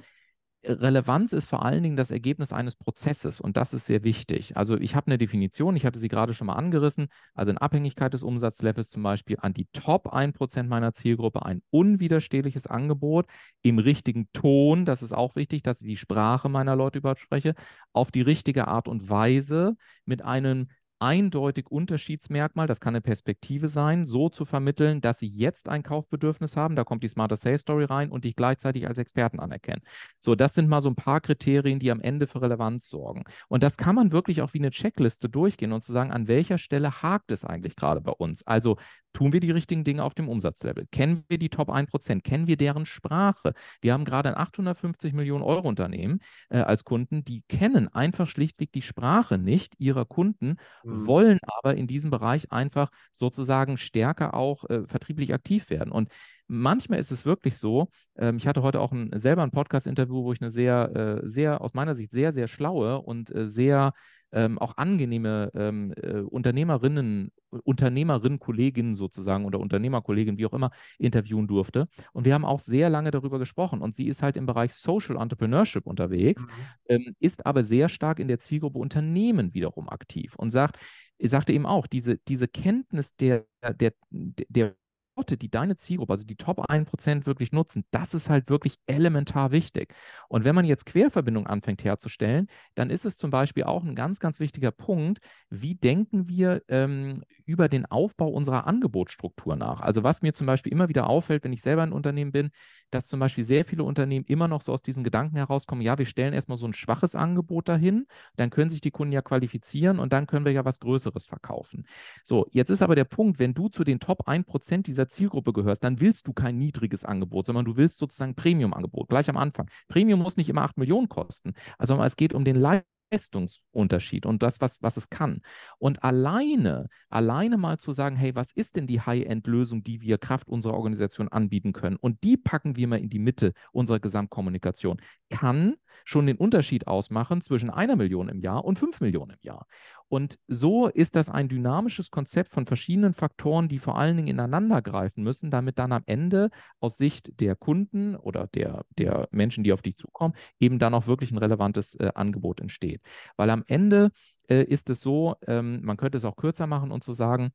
[0.64, 4.56] Relevanz ist vor allen Dingen das Ergebnis eines Prozesses und das ist sehr wichtig.
[4.56, 8.12] Also ich habe eine Definition, ich hatte sie gerade schon mal angerissen, also in Abhängigkeit
[8.12, 13.26] des Umsatzlevels zum Beispiel an die Top 1% meiner Zielgruppe ein unwiderstehliches Angebot
[13.62, 17.54] im richtigen Ton, das ist auch wichtig, dass ich die Sprache meiner Leute überhaupt spreche,
[17.92, 20.68] auf die richtige Art und Weise mit einem
[21.00, 26.56] eindeutig Unterschiedsmerkmal, das kann eine Perspektive sein, so zu vermitteln, dass sie jetzt ein Kaufbedürfnis
[26.56, 29.82] haben, da kommt die Smarter Sales Story rein und dich gleichzeitig als Experten anerkennen.
[30.20, 33.24] So, das sind mal so ein paar Kriterien, die am Ende für Relevanz sorgen.
[33.48, 36.58] Und das kann man wirklich auch wie eine Checkliste durchgehen und zu sagen, an welcher
[36.58, 38.46] Stelle hakt es eigentlich gerade bei uns?
[38.46, 38.76] Also
[39.14, 40.87] Tun wir die richtigen Dinge auf dem Umsatzlevel?
[40.92, 42.22] Kennen wir die Top 1%?
[42.22, 43.52] Kennen wir deren Sprache?
[43.80, 48.70] Wir haben gerade ein 850 Millionen Euro Unternehmen äh, als Kunden, die kennen einfach schlichtweg
[48.70, 50.56] die Sprache nicht ihrer Kunden,
[50.88, 51.07] mhm.
[51.07, 55.92] wollen aber in diesem Bereich einfach sozusagen stärker auch äh, vertrieblich aktiv werden.
[55.92, 56.11] Und
[56.46, 60.33] manchmal ist es wirklich so, ähm, ich hatte heute auch ein, selber ein Podcast-Interview, wo
[60.33, 63.92] ich eine sehr, äh, sehr, aus meiner Sicht sehr, sehr schlaue und äh, sehr
[64.32, 67.30] ähm, auch angenehme ähm, äh, Unternehmerinnen,
[67.64, 71.88] Unternehmerinnen, Kolleginnen sozusagen oder Unternehmerkolleginnen, wie auch immer, interviewen durfte.
[72.12, 73.80] Und wir haben auch sehr lange darüber gesprochen.
[73.80, 76.50] Und sie ist halt im Bereich Social Entrepreneurship unterwegs, mhm.
[76.88, 80.78] ähm, ist aber sehr stark in der Zielgruppe Unternehmen wiederum aktiv und sagt,
[81.20, 83.46] sagte eben auch, diese, diese Kenntnis der,
[83.80, 84.74] der, der
[85.18, 89.50] Worte, die deine Zielgruppe, also die Top 1% wirklich nutzen, das ist halt wirklich elementar
[89.50, 89.94] wichtig.
[90.28, 94.20] Und wenn man jetzt Querverbindungen anfängt herzustellen, dann ist es zum Beispiel auch ein ganz,
[94.20, 95.18] ganz wichtiger Punkt,
[95.50, 99.81] wie denken wir ähm, über den Aufbau unserer Angebotsstruktur nach.
[99.81, 102.50] Also was mir zum Beispiel immer wieder auffällt, wenn ich selber ein Unternehmen bin,
[102.90, 106.07] dass zum Beispiel sehr viele Unternehmen immer noch so aus diesem Gedanken herauskommen, ja, wir
[106.07, 110.12] stellen erstmal so ein schwaches Angebot dahin, dann können sich die Kunden ja qualifizieren und
[110.12, 111.87] dann können wir ja was Größeres verkaufen.
[112.24, 115.85] So, jetzt ist aber der Punkt, wenn du zu den Top 1% dieser Zielgruppe gehörst,
[115.85, 119.70] dann willst du kein niedriges Angebot, sondern du willst sozusagen Premium-Angebot, gleich am Anfang.
[119.88, 124.42] Premium muss nicht immer 8 Millionen kosten, also es geht um den Life Leistungsunterschied und
[124.42, 125.40] das, was, was es kann.
[125.79, 130.49] Und alleine, alleine mal zu sagen, hey, was ist denn die High-End-Lösung, die wir Kraft
[130.49, 131.97] unserer Organisation anbieten können?
[131.97, 137.40] Und die packen wir mal in die Mitte unserer Gesamtkommunikation, kann schon den Unterschied ausmachen
[137.40, 139.66] zwischen einer Million im Jahr und fünf Millionen im Jahr.
[140.09, 144.83] Und so ist das ein dynamisches Konzept von verschiedenen Faktoren, die vor allen Dingen ineinander
[144.83, 149.73] greifen müssen, damit dann am Ende aus Sicht der Kunden oder der, der Menschen, die
[149.73, 153.03] auf dich zukommen, eben dann auch wirklich ein relevantes äh, Angebot entsteht.
[153.37, 154.11] Weil am Ende
[154.49, 157.53] äh, ist es so, ähm, man könnte es auch kürzer machen und zu sagen,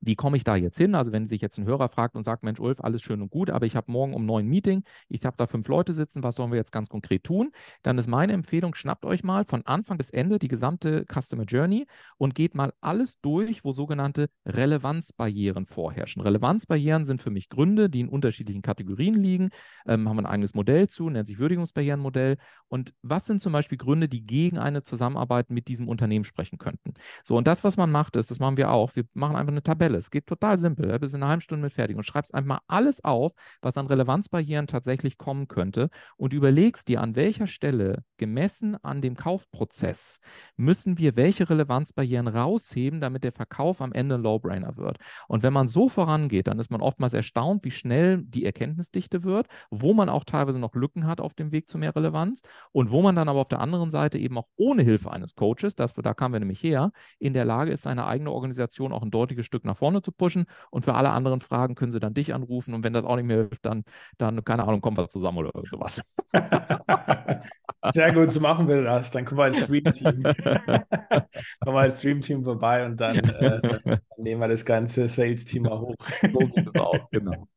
[0.00, 0.94] wie komme ich da jetzt hin?
[0.94, 3.50] Also wenn sich jetzt ein Hörer fragt und sagt, Mensch, Ulf, alles schön und gut,
[3.50, 6.50] aber ich habe morgen um neun Meeting, ich habe da fünf Leute sitzen, was sollen
[6.50, 7.50] wir jetzt ganz konkret tun?
[7.82, 11.86] Dann ist meine Empfehlung, schnappt euch mal von Anfang bis Ende die gesamte Customer Journey
[12.16, 16.22] und geht mal alles durch, wo sogenannte Relevanzbarrieren vorherrschen.
[16.22, 19.50] Relevanzbarrieren sind für mich Gründe, die in unterschiedlichen Kategorien liegen,
[19.86, 22.36] ähm, haben ein eigenes Modell zu, nennt sich Würdigungsbarrierenmodell.
[22.68, 26.94] Und was sind zum Beispiel Gründe, die gegen eine Zusammenarbeit mit diesem Unternehmen sprechen könnten?
[27.24, 29.62] So, und das, was man macht, ist, das machen wir auch, wir machen einfach eine
[29.62, 30.88] Tabelle Es geht total simpel.
[30.88, 33.76] Du bist in einer halben Stunde mit fertig und schreibst einfach mal alles auf, was
[33.76, 40.20] an Relevanzbarrieren tatsächlich kommen könnte und überlegst dir, an welcher Stelle, gemessen an dem Kaufprozess,
[40.56, 44.98] müssen wir welche Relevanzbarrieren rausheben, damit der Verkauf am Ende ein Low-Brainer wird.
[45.28, 49.46] Und wenn man so vorangeht, dann ist man oftmals erstaunt, wie schnell die Erkenntnisdichte wird,
[49.70, 53.02] wo man auch teilweise noch Lücken hat auf dem Weg zu mehr Relevanz und wo
[53.02, 56.14] man dann aber auf der anderen Seite eben auch ohne Hilfe eines Coaches, das, da
[56.14, 59.64] kamen wir nämlich her, in der Lage ist, seine eigene Organisation auch ein deutliches Stück
[59.64, 60.46] nach vorne zu pushen.
[60.70, 62.74] Und für alle anderen Fragen können sie dann dich anrufen.
[62.74, 63.84] Und wenn das auch nicht mehr hilft, dann,
[64.18, 66.02] dann keine Ahnung, kommen wir zusammen oder sowas.
[67.92, 69.10] Sehr gut, so machen wir das.
[69.10, 70.22] Dann kommen wir als Stream-Team.
[71.60, 75.78] kommen wir als Stream-Team vorbei und dann, äh, dann nehmen wir das ganze Sales-Team mal
[75.78, 75.94] hoch.
[76.30, 77.48] so sieht es aus, genau.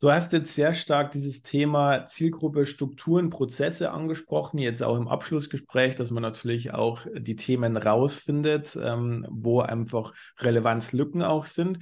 [0.00, 5.96] Du hast jetzt sehr stark dieses Thema Zielgruppe, Strukturen, Prozesse angesprochen, jetzt auch im Abschlussgespräch,
[5.96, 11.80] dass man natürlich auch die Themen rausfindet, ähm, wo einfach Relevanzlücken auch sind.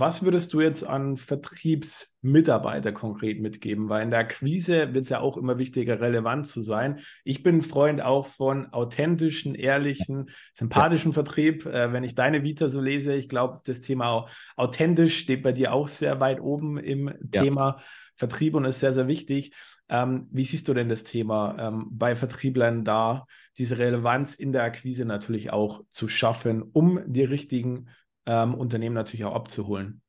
[0.00, 3.88] Was würdest du jetzt an Vertriebsmitarbeiter konkret mitgeben?
[3.88, 7.00] Weil in der Akquise wird es ja auch immer wichtiger, relevant zu sein.
[7.24, 11.14] Ich bin Freund auch von authentischen, ehrlichen, sympathischen ja.
[11.14, 11.66] Vertrieb.
[11.66, 15.72] Äh, wenn ich deine Vita so lese, ich glaube, das Thema authentisch steht bei dir
[15.72, 17.42] auch sehr weit oben im ja.
[17.42, 17.80] Thema
[18.14, 19.52] Vertrieb und ist sehr, sehr wichtig.
[19.88, 24.62] Ähm, wie siehst du denn das Thema ähm, bei Vertrieblern da, diese Relevanz in der
[24.62, 27.88] Akquise natürlich auch zu schaffen, um die richtigen
[28.28, 30.02] ähm, Unternehmen natürlich auch abzuholen.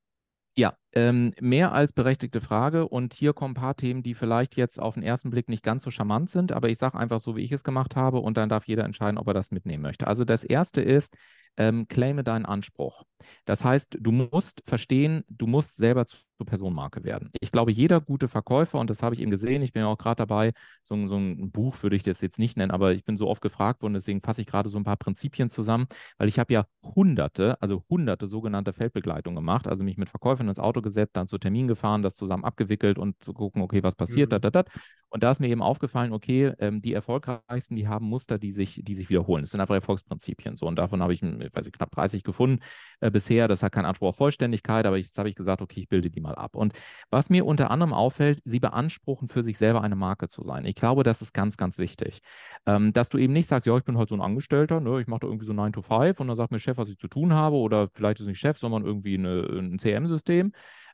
[0.56, 2.88] Ja, ähm, mehr als berechtigte Frage.
[2.88, 5.84] Und hier kommen ein paar Themen, die vielleicht jetzt auf den ersten Blick nicht ganz
[5.84, 8.50] so charmant sind, aber ich sage einfach so, wie ich es gemacht habe und dann
[8.50, 10.08] darf jeder entscheiden, ob er das mitnehmen möchte.
[10.08, 11.16] Also das erste ist,
[11.60, 13.04] ähm, claime deinen Anspruch.
[13.46, 17.30] Das heißt, du musst verstehen, du musst selber zur Personenmarke werden.
[17.42, 19.98] Ich glaube, jeder gute Verkäufer, und das habe ich eben gesehen, ich bin ja auch
[19.98, 23.18] gerade dabei, so, so, ein Buch würde ich das jetzt nicht nennen, aber ich bin
[23.18, 26.40] so oft gefragt worden, deswegen fasse ich gerade so ein paar Prinzipien zusammen, weil ich
[26.40, 31.18] habe ja hunderte, also hunderte sogenannte Feldbegleitungen gemacht, also mich mit Verkäufern ins Auto gesetzt,
[31.18, 34.40] dann zu Termin gefahren, das zusammen abgewickelt und zu gucken, okay, was passiert, mhm.
[34.40, 34.64] da, da, da.
[35.10, 38.82] Und da ist mir eben aufgefallen, okay, ähm, die erfolgreichsten, die haben Muster, die sich,
[38.84, 39.42] die sich wiederholen.
[39.42, 40.56] Das sind einfach Erfolgsprinzipien.
[40.56, 42.64] So, und davon habe ich, weiß ich, knapp 30 gefunden
[43.02, 43.48] äh, bisher.
[43.48, 46.22] Das hat keinen Anspruch auf Vollständigkeit, aber jetzt habe ich gesagt, okay, ich bilde die
[46.22, 46.56] mal ab.
[46.56, 46.74] Und
[47.10, 50.66] was mir unter anderem auffällt, sie beanspruchen für sich selber eine Marke zu sein.
[50.66, 52.22] Ich glaube, das ist ganz, ganz wichtig.
[52.66, 55.08] Ähm, dass du eben nicht sagst, ja, ich bin halt so ein Angestellter, ne, ich
[55.08, 57.08] mache da irgendwie so 9 to 5 und dann sagt mir Chef, was ich zu
[57.08, 60.52] tun habe oder vielleicht ist nicht Chef, sondern irgendwie eine, ein CM-System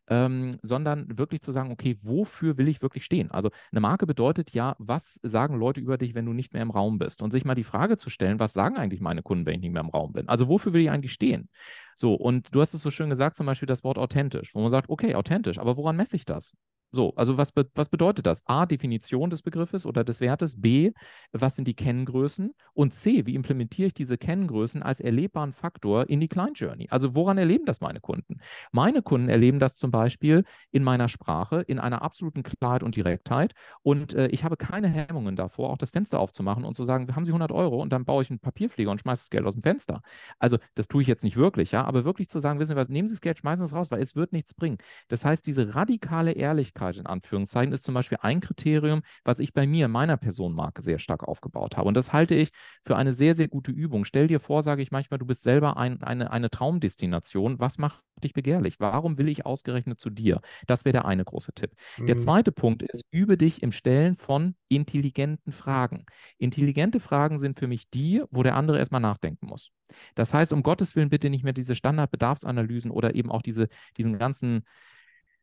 [0.07, 3.31] ähm, sondern wirklich zu sagen, okay, wofür will ich wirklich stehen?
[3.31, 6.71] Also eine Marke bedeutet ja, was sagen Leute über dich, wenn du nicht mehr im
[6.71, 7.21] Raum bist?
[7.21, 9.73] Und sich mal die Frage zu stellen, was sagen eigentlich meine Kunden, wenn ich nicht
[9.73, 10.27] mehr im Raum bin?
[10.29, 11.49] Also wofür will ich eigentlich stehen?
[11.95, 14.69] So, und du hast es so schön gesagt, zum Beispiel das Wort authentisch, wo man
[14.69, 16.53] sagt, okay, authentisch, aber woran messe ich das?
[16.91, 18.41] So, also was, be was bedeutet das?
[18.45, 20.61] A, Definition des Begriffes oder des Wertes.
[20.61, 20.91] B,
[21.33, 22.53] was sind die Kenngrößen?
[22.73, 26.87] Und C, wie implementiere ich diese Kenngrößen als erlebbaren Faktor in die Client Journey?
[26.89, 28.39] Also woran erleben das meine Kunden?
[28.71, 33.53] Meine Kunden erleben das zum Beispiel in meiner Sprache, in einer absoluten Klarheit und Direktheit.
[33.81, 37.25] Und äh, ich habe keine Hemmungen davor, auch das Fenster aufzumachen und zu sagen, haben
[37.25, 39.63] Sie 100 Euro und dann baue ich einen Papierflieger und schmeiße das Geld aus dem
[39.63, 40.01] Fenster.
[40.39, 42.89] Also das tue ich jetzt nicht wirklich, ja, aber wirklich zu sagen, wissen Sie was,
[42.89, 44.77] nehmen Sie das Geld, schmeißen Sie es raus, weil es wird nichts bringen.
[45.09, 49.53] Das heißt, diese radikale Ehrlichkeit, Persönlichkeit in Anführungszeichen ist zum Beispiel ein Kriterium, was ich
[49.53, 51.87] bei mir, meiner Personenmarke sehr stark aufgebaut habe.
[51.87, 52.49] Und das halte ich
[52.83, 54.05] für eine sehr, sehr gute Übung.
[54.05, 57.59] Stell dir vor, sage ich manchmal, du bist selber ein, eine, eine Traumdestination.
[57.59, 58.79] Was macht dich begehrlich?
[58.79, 60.41] Warum will ich ausgerechnet zu dir?
[60.67, 61.71] Das wäre der eine große Tipp.
[61.97, 62.07] Mhm.
[62.07, 66.05] Der zweite Punkt ist, übe dich im Stellen von intelligenten Fragen.
[66.37, 69.71] Intelligente Fragen sind für mich die, wo der andere erstmal nachdenken muss.
[70.15, 74.17] Das heißt, um Gottes Willen bitte nicht mehr diese Standardbedarfsanalysen oder eben auch diese, diesen
[74.17, 74.63] ganzen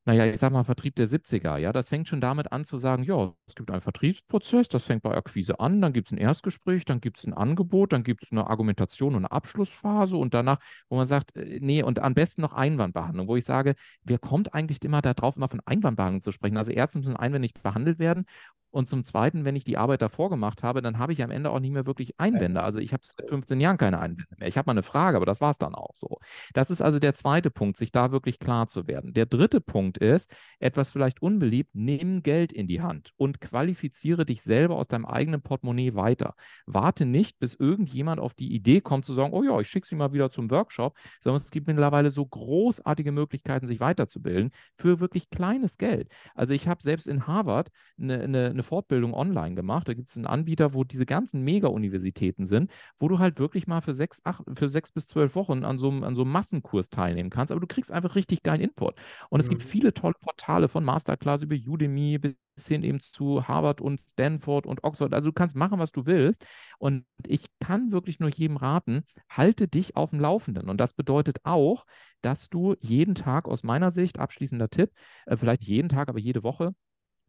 [0.05, 3.05] naja, ich sag mal, Vertrieb der 70er, ja, das fängt schon damit an zu sagen,
[3.05, 6.85] ja, es gibt einen Vertriebsprozess, das fängt bei Akquise an, dann gibt es ein Erstgespräch,
[6.85, 10.59] dann gibt es ein Angebot, dann gibt es eine Argumentation und eine Abschlussphase und danach,
[10.88, 14.55] wo man sagt, äh, nee, und am besten noch Einwandbehandlung, wo ich sage, wer kommt
[14.55, 16.57] eigentlich immer darauf, immer von Einwandbehandlung zu sprechen?
[16.57, 18.27] Also erstens müssen Einwände nicht behandelt werden
[18.73, 21.51] und zum Zweiten, wenn ich die Arbeit davor gemacht habe, dann habe ich am Ende
[21.51, 22.62] auch nicht mehr wirklich Einwände.
[22.62, 24.49] Also ich habe seit 15 Jahren keine Einwände mehr.
[24.49, 26.19] Ich habe mal eine Frage, aber das war es dann auch so.
[26.55, 29.12] Das ist also der zweite Punkt, sich da wirklich klar zu werden.
[29.12, 34.42] Der dritte Punkt ist, etwas vielleicht unbeliebt, nimm Geld in die Hand und qualifiziere dich
[34.42, 36.35] selber aus deinem eigenen Portemonnaie weiter.
[36.66, 39.96] Warte nicht, bis irgendjemand auf die Idee kommt zu sagen, oh ja, ich schicke sie
[39.96, 45.31] mal wieder zum Workshop, sondern es gibt mittlerweile so großartige Möglichkeiten, sich weiterzubilden für wirklich
[45.31, 46.09] kleines Geld.
[46.35, 49.88] Also ich habe selbst in Harvard eine, eine, eine Fortbildung online gemacht.
[49.88, 53.81] Da gibt es einen Anbieter, wo diese ganzen Mega-Universitäten sind, wo du halt wirklich mal
[53.81, 56.90] für sechs, acht, für sechs bis zwölf Wochen an so, einem, an so einem Massenkurs
[56.90, 57.52] teilnehmen kannst.
[57.52, 58.94] Aber du kriegst einfach richtig geilen Input.
[59.31, 59.68] Und es gibt mhm.
[59.83, 64.85] Viele tolle Portale von Masterclass über Udemy bis hin eben zu Harvard und Stanford und
[64.85, 65.12] Oxford.
[65.12, 66.45] Also du kannst machen, was du willst.
[66.79, 70.68] Und ich kann wirklich nur jedem raten, halte dich auf dem Laufenden.
[70.68, 71.85] Und das bedeutet auch,
[72.21, 74.92] dass du jeden Tag aus meiner Sicht, abschließender Tipp,
[75.27, 76.75] äh, vielleicht jeden Tag, aber jede Woche,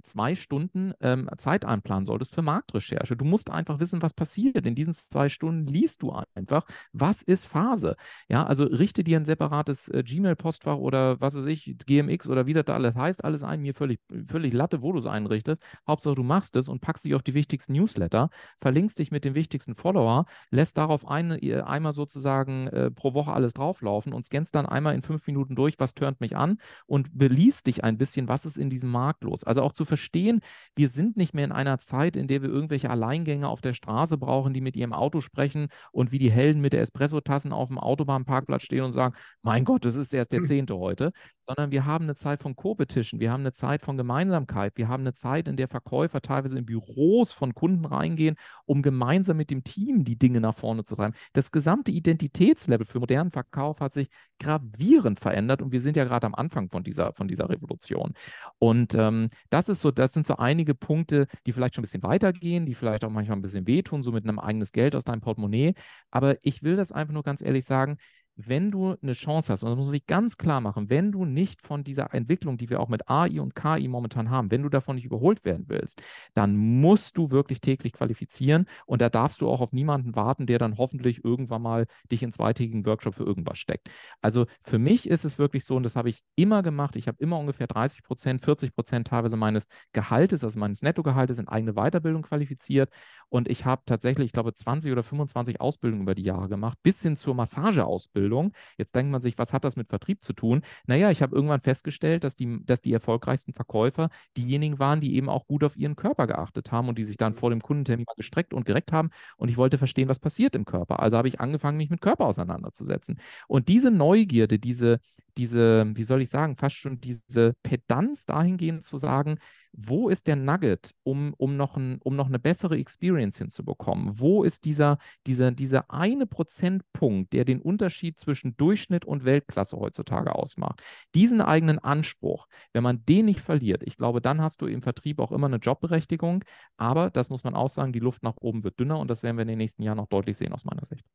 [0.04, 3.16] zwei Stunden ähm, Zeit einplanen solltest für Marktrecherche.
[3.16, 4.66] Du musst einfach wissen, was passiert.
[4.66, 7.96] In diesen zwei Stunden liest du einfach, was ist Phase.
[8.30, 12.54] Ja, also richte dir ein separates äh, Gmail-Postfach oder was weiß ich, GMX oder wie
[12.54, 15.62] das da alles heißt, alles ein, mir völlig, völlig Latte, wo du es einrichtest.
[15.88, 18.30] Hauptsache, du machst es und packst dich auf die wichtigsten Newsletter,
[18.62, 23.54] verlinkst dich mit den wichtigsten Follower, lässt darauf eine, einmal sozusagen äh, pro Woche alles
[23.54, 27.68] drauflaufen und scannst dann einmal in fünf Minuten durch, was turnt mich an und beliest
[27.68, 29.44] dich ein bisschen, was ist in diesem Markt los.
[29.44, 30.40] Also auch zu verstehen,
[30.76, 34.18] wir sind nicht mehr in einer Zeit, in der wir irgendwelche Alleingänger auf der Straße
[34.18, 37.78] brauchen, die mit ihrem Auto sprechen und wie die Helden mit der Espressotassen auf dem
[37.78, 40.46] Autobahnparkplatz stehen und sagen, mein Gott, das ist erst der hm.
[40.46, 41.12] zehnte heute,
[41.48, 45.04] sondern wir haben eine Zeit von Co-Petition, wir haben eine Zeit von Gemeinsamkeit, wir haben
[45.04, 49.64] eine Zeit, in der Verkäufer teilweise in Büros von Kunden reingehen, um gemeinsam mit dem
[49.64, 51.14] Team die Dinge nach vorne zu treiben.
[51.34, 56.26] Das gesamte Identitätslevel für modernen Verkauf hat sich gravierend verändert und wir sind ja gerade
[56.26, 58.14] am Anfang von dieser, von dieser Revolution.
[58.58, 62.04] Und ähm, das ist so, das sind so einige Punkte, die vielleicht schon ein bisschen
[62.04, 65.22] weitergehen, die vielleicht auch manchmal ein bisschen wehtun, so mit einem eigenes Geld aus deinem
[65.22, 65.74] Portemonnaie.
[66.10, 67.98] Aber ich will das einfach nur ganz ehrlich sagen,
[68.36, 71.62] wenn du eine Chance hast, und das muss ich ganz klar machen, wenn du nicht
[71.62, 74.96] von dieser Entwicklung, die wir auch mit AI und KI momentan haben, wenn du davon
[74.96, 76.02] nicht überholt werden willst,
[76.34, 80.58] dann musst du wirklich täglich qualifizieren und da darfst du auch auf niemanden warten, der
[80.58, 83.90] dann hoffentlich irgendwann mal dich in zweitägigen Workshop für irgendwas steckt.
[84.22, 87.18] Also für mich ist es wirklich so, und das habe ich immer gemacht, ich habe
[87.20, 92.24] immer ungefähr 30 Prozent, 40 Prozent teilweise meines Gehaltes, also meines Nettogehaltes in eigene Weiterbildung
[92.24, 92.90] qualifiziert
[93.30, 97.02] und ich habe tatsächlich, ich glaube, 20 oder 25 Ausbildungen über die Jahre gemacht, bis
[97.02, 98.54] hin zur Massageausbildung Ausbildung.
[98.78, 100.62] Jetzt denkt man sich, was hat das mit Vertrieb zu tun?
[100.88, 105.30] Naja, ich habe irgendwann festgestellt, dass die, dass die erfolgreichsten Verkäufer diejenigen waren, die eben
[105.30, 108.54] auch gut auf ihren Körper geachtet haben und die sich dann vor dem Kundentermin gestreckt
[108.54, 109.10] und gereckt haben.
[109.38, 111.00] Und ich wollte verstehen, was passiert im Körper.
[111.02, 113.20] Also habe ich angefangen, mich mit Körper auseinanderzusetzen.
[113.48, 115.00] Und diese Neugierde, diese,
[115.38, 119.38] diese, wie soll ich sagen, fast schon diese Pedanz dahingehend zu sagen,
[119.76, 124.20] wo ist der Nugget, um, um, noch ein, um noch eine bessere Experience hinzubekommen?
[124.20, 130.36] Wo ist dieser, dieser, dieser eine Prozentpunkt, der den Unterschied zwischen Durchschnitt und Weltklasse heutzutage
[130.36, 130.84] ausmacht?
[131.16, 135.20] Diesen eigenen Anspruch, wenn man den nicht verliert, ich glaube, dann hast du im Vertrieb
[135.20, 136.44] auch immer eine Jobberechtigung.
[136.78, 139.38] Aber das muss man auch sagen, die Luft nach oben wird dünner und das werden
[139.38, 141.06] wir in den nächsten Jahren noch deutlich sehen aus meiner Sicht.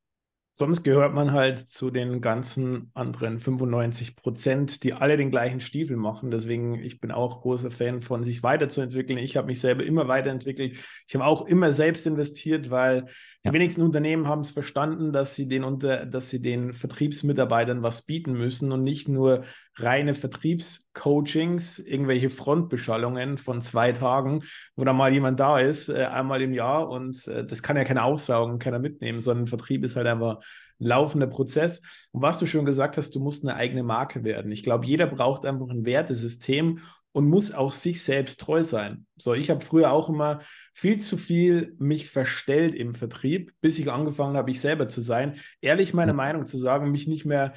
[0.59, 5.97] Sonst gehört man halt zu den ganzen anderen 95 Prozent, die alle den gleichen Stiefel
[5.97, 6.33] machen.
[6.33, 9.21] Deswegen, ich bin auch großer Fan von sich weiterzuentwickeln.
[9.21, 10.77] Ich habe mich selber immer weiterentwickelt.
[11.07, 13.07] Ich habe auch immer selbst investiert, weil
[13.47, 18.03] die wenigsten Unternehmen haben es verstanden, dass sie den unter, dass sie den Vertriebsmitarbeitern was
[18.03, 19.45] bieten müssen und nicht nur
[19.77, 24.43] reine Vertriebscoachings, irgendwelche Frontbeschallungen von zwei Tagen,
[24.75, 27.85] wo dann mal jemand da ist, äh, einmal im Jahr und äh, das kann ja
[27.85, 30.39] keiner aufsaugen, keiner mitnehmen, sondern Vertrieb ist halt einfach
[30.81, 31.81] ein laufender Prozess.
[32.11, 34.51] Und was du schon gesagt hast, du musst eine eigene Marke werden.
[34.51, 36.81] Ich glaube, jeder braucht einfach ein Wertesystem
[37.13, 39.07] und muss auch sich selbst treu sein.
[39.17, 40.41] So, ich habe früher auch immer
[40.79, 45.35] viel zu viel mich verstellt im Vertrieb, bis ich angefangen habe, ich selber zu sein,
[45.61, 47.55] ehrlich meine Meinung zu sagen, mich nicht mehr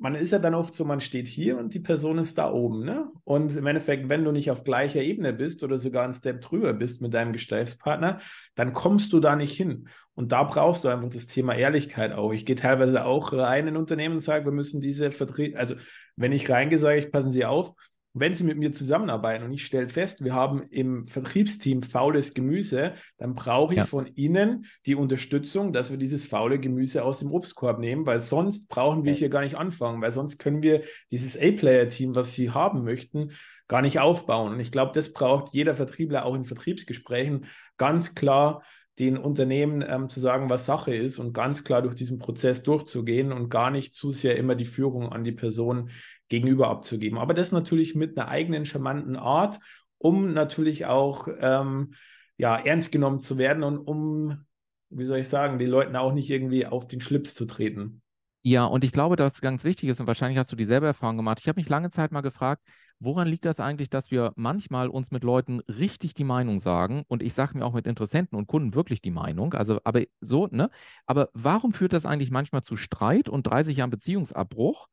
[0.00, 2.86] man ist ja dann oft so, man steht hier und die Person ist da oben.
[2.86, 3.12] Ne?
[3.24, 6.72] Und im Endeffekt, wenn du nicht auf gleicher Ebene bist oder sogar einen Step drüber
[6.72, 8.18] bist mit deinem Gesprächspartner,
[8.54, 9.88] dann kommst du da nicht hin.
[10.14, 12.32] Und da brauchst du einfach das Thema Ehrlichkeit auch.
[12.32, 15.74] Ich gehe teilweise auch rein in Unternehmen und sage, wir müssen diese Vertreter, also
[16.16, 17.74] wenn ich reingehe, sage ich, passen Sie auf,
[18.12, 22.94] wenn Sie mit mir zusammenarbeiten und ich stelle fest, wir haben im Vertriebsteam faules Gemüse,
[23.18, 23.86] dann brauche ich ja.
[23.86, 28.68] von Ihnen die Unterstützung, dass wir dieses faule Gemüse aus dem Obstkorb nehmen, weil sonst
[28.68, 32.82] brauchen wir hier gar nicht anfangen, weil sonst können wir dieses A-Player-Team, was Sie haben
[32.82, 33.32] möchten,
[33.68, 34.54] gar nicht aufbauen.
[34.54, 37.46] Und ich glaube, das braucht jeder Vertriebler auch in Vertriebsgesprächen
[37.76, 38.62] ganz klar
[38.98, 43.32] den Unternehmen ähm, zu sagen, was Sache ist und ganz klar durch diesen Prozess durchzugehen
[43.32, 45.90] und gar nicht zu sehr immer die Führung an die Person
[46.30, 47.18] gegenüber abzugeben.
[47.18, 49.58] Aber das natürlich mit einer eigenen charmanten Art,
[49.98, 51.92] um natürlich auch ähm,
[52.38, 54.46] ja, ernst genommen zu werden und um,
[54.88, 58.00] wie soll ich sagen, den Leuten auch nicht irgendwie auf den Schlips zu treten.
[58.42, 61.38] Ja, und ich glaube, dass ganz wichtig ist, und wahrscheinlich hast du dieselbe Erfahrung gemacht.
[61.42, 62.62] Ich habe mich lange Zeit mal gefragt,
[63.00, 67.22] woran liegt das eigentlich, dass wir manchmal uns mit Leuten richtig die Meinung sagen und
[67.22, 70.70] ich sage mir auch mit Interessenten und Kunden wirklich die Meinung, also aber so, ne?
[71.06, 74.88] Aber warum führt das eigentlich manchmal zu Streit und 30 Jahren Beziehungsabbruch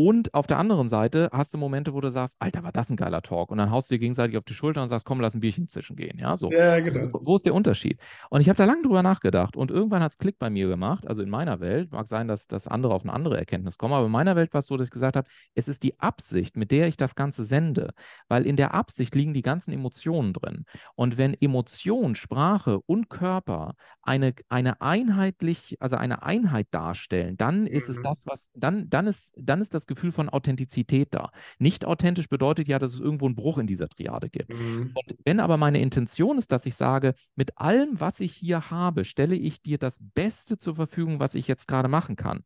[0.00, 2.96] und auf der anderen Seite hast du Momente, wo du sagst, Alter, war das ein
[2.96, 3.50] geiler Talk.
[3.50, 5.66] Und dann haust du dir gegenseitig auf die Schulter und sagst, komm, lass ein Bierchen
[5.66, 6.18] zischen gehen.
[6.20, 6.52] Ja, so.
[6.52, 7.08] Ja, genau.
[7.20, 7.98] Wo ist der Unterschied?
[8.30, 11.04] Und ich habe da lange drüber nachgedacht und irgendwann hat es Klick bei mir gemacht.
[11.08, 14.06] Also in meiner Welt, mag sein, dass, dass andere auf eine andere Erkenntnis kommen, aber
[14.06, 16.70] in meiner Welt war es so, dass ich gesagt habe, es ist die Absicht, mit
[16.70, 17.92] der ich das Ganze sende.
[18.28, 20.64] Weil in der Absicht liegen die ganzen Emotionen drin.
[20.94, 27.88] Und wenn Emotion, Sprache und Körper eine, eine einheitlich, also eine Einheit darstellen, dann ist
[27.88, 27.94] mhm.
[27.94, 31.30] es das, was, dann, dann ist, dann ist das das Gefühl von Authentizität da.
[31.58, 34.52] Nicht authentisch bedeutet ja, dass es irgendwo einen Bruch in dieser Triade gibt.
[34.52, 34.92] Mhm.
[34.94, 39.04] Und wenn aber meine Intention ist, dass ich sage, mit allem, was ich hier habe,
[39.04, 42.42] stelle ich dir das Beste zur Verfügung, was ich jetzt gerade machen kann,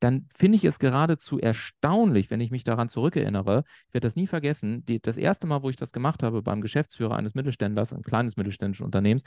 [0.00, 3.64] dann finde ich es geradezu erstaunlich, wenn ich mich daran zurückerinnere.
[3.88, 4.84] Ich werde das nie vergessen.
[4.84, 8.36] Die, das erste Mal, wo ich das gemacht habe beim Geschäftsführer eines Mittelständlers, ein kleines
[8.36, 9.22] mittelständischen Unternehmens,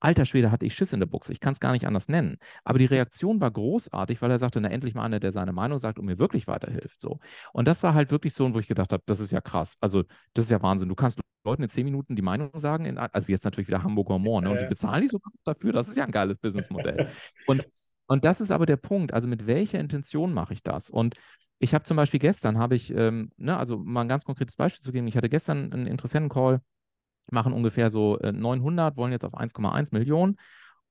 [0.00, 1.32] alter Schwede, hatte ich Schiss in der Buchse.
[1.32, 2.36] Ich kann es gar nicht anders nennen.
[2.64, 5.78] Aber die Reaktion war großartig, weil er sagte, na endlich mal einer, der seine Meinung
[5.78, 7.00] sagt und mir wirklich weiterhilft.
[7.00, 7.18] So.
[7.52, 9.76] Und das war halt wirklich so, wo ich gedacht habe, das ist ja krass.
[9.80, 10.04] Also,
[10.34, 10.88] das ist ja Wahnsinn.
[10.88, 14.18] Du kannst Leuten in zehn Minuten die Meinung sagen, in, also jetzt natürlich wieder Hamburger
[14.18, 14.50] Moor, ne?
[14.50, 15.72] Und die bezahlen die sogar dafür.
[15.72, 17.08] Das ist ja ein geiles Businessmodell.
[17.46, 17.66] Und
[18.12, 19.14] und das ist aber der Punkt.
[19.14, 20.90] Also mit welcher Intention mache ich das?
[20.90, 21.14] Und
[21.58, 24.82] ich habe zum Beispiel gestern, habe ich, ähm, ne, also mal ein ganz konkretes Beispiel
[24.82, 26.60] zu geben, ich hatte gestern einen Interessenten-Call,
[27.30, 30.36] machen ungefähr so 900, äh, wollen jetzt auf 1,1 Millionen.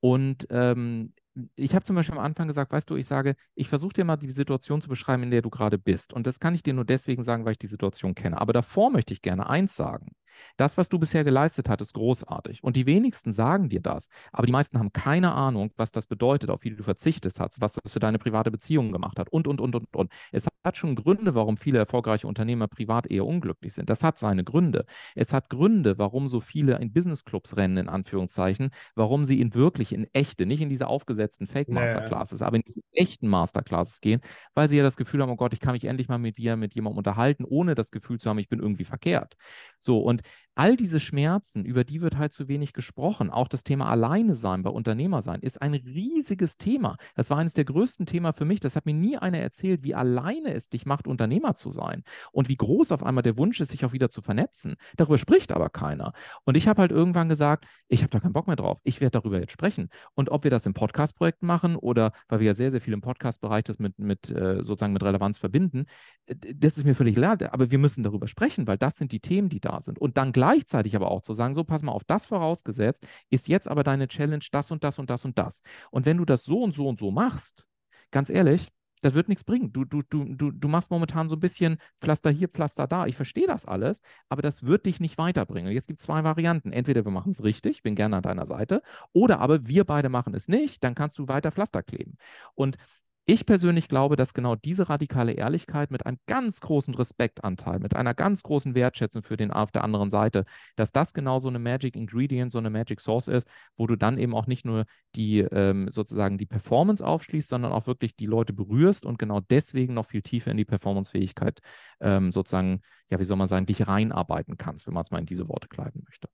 [0.00, 1.12] Und ähm,
[1.56, 4.16] ich habe zum Beispiel am Anfang gesagt, weißt du, ich sage, ich versuche dir mal
[4.16, 6.12] die Situation zu beschreiben, in der du gerade bist.
[6.12, 8.40] Und das kann ich dir nur deswegen sagen, weil ich die Situation kenne.
[8.40, 10.12] Aber davor möchte ich gerne eins sagen.
[10.56, 12.62] Das, was du bisher geleistet hast, ist großartig.
[12.62, 14.08] Und die wenigsten sagen dir das.
[14.32, 17.74] Aber die meisten haben keine Ahnung, was das bedeutet, auf wie du verzichtet hast, was
[17.74, 20.12] das für deine private Beziehung gemacht hat und, und, und, und, und.
[20.30, 23.90] Es hat schon Gründe, warum viele erfolgreiche Unternehmer privat eher unglücklich sind.
[23.90, 24.84] Das hat seine Gründe.
[25.14, 29.92] Es hat Gründe, warum so viele in Businessclubs rennen, in Anführungszeichen, warum sie in wirklich,
[29.92, 32.48] in echte, nicht in diese aufgesetzten Fake-Masterclasses, naja.
[32.48, 34.20] aber in diese echten Masterclasses gehen,
[34.54, 36.56] weil sie ja das Gefühl haben, oh Gott, ich kann mich endlich mal mit dir,
[36.56, 39.36] mit jemandem unterhalten, ohne das Gefühl zu haben, ich bin irgendwie verkehrt.
[39.80, 40.22] So, und
[40.54, 43.30] all diese Schmerzen, über die wird halt zu wenig gesprochen.
[43.30, 46.96] Auch das Thema Alleine sein bei Unternehmer sein ist ein riesiges Thema.
[47.14, 48.60] Das war eines der größten Themen für mich.
[48.60, 52.48] Das hat mir nie einer erzählt, wie alleine es dich macht, Unternehmer zu sein und
[52.48, 54.76] wie groß auf einmal der Wunsch ist, sich auch wieder zu vernetzen.
[54.96, 56.12] Darüber spricht aber keiner.
[56.44, 58.78] Und ich habe halt irgendwann gesagt, ich habe da keinen Bock mehr drauf.
[58.84, 59.88] Ich werde darüber jetzt sprechen.
[60.14, 63.00] Und ob wir das im Podcast-Projekt machen oder weil wir ja sehr, sehr viel im
[63.00, 65.86] Podcast-Bereich das mit, mit äh, sozusagen mit Relevanz verbinden,
[66.26, 67.36] das ist mir völlig klar.
[67.52, 69.98] Aber wir müssen darüber sprechen, weil das sind die Themen, die da sind.
[69.98, 73.68] Und dann gleichzeitig aber auch zu sagen, so pass mal auf, das vorausgesetzt, ist jetzt
[73.68, 75.62] aber deine Challenge das und das und das und das.
[75.92, 77.68] Und wenn du das so und so und so machst,
[78.10, 78.68] ganz ehrlich,
[79.02, 79.72] das wird nichts bringen.
[79.72, 83.06] Du, du, du, du, du machst momentan so ein bisschen Pflaster hier, Pflaster da.
[83.06, 85.68] Ich verstehe das alles, aber das wird dich nicht weiterbringen.
[85.68, 86.72] Und jetzt gibt es zwei Varianten.
[86.72, 90.34] Entweder wir machen es richtig, bin gerne an deiner Seite, oder aber wir beide machen
[90.34, 92.16] es nicht, dann kannst du weiter Pflaster kleben.
[92.54, 92.78] Und
[93.24, 98.14] ich persönlich glaube, dass genau diese radikale Ehrlichkeit mit einem ganz großen Respektanteil, mit einer
[98.14, 101.94] ganz großen Wertschätzung für den auf der anderen Seite, dass das genau so eine Magic
[101.94, 105.88] Ingredient, so eine Magic Source ist, wo du dann eben auch nicht nur die ähm,
[105.88, 110.22] sozusagen die Performance aufschließt, sondern auch wirklich die Leute berührst und genau deswegen noch viel
[110.22, 111.60] tiefer in die Performancefähigkeit
[112.00, 115.26] ähm, sozusagen, ja, wie soll man sagen, dich reinarbeiten kannst, wenn man es mal in
[115.26, 116.28] diese Worte kleiden möchte.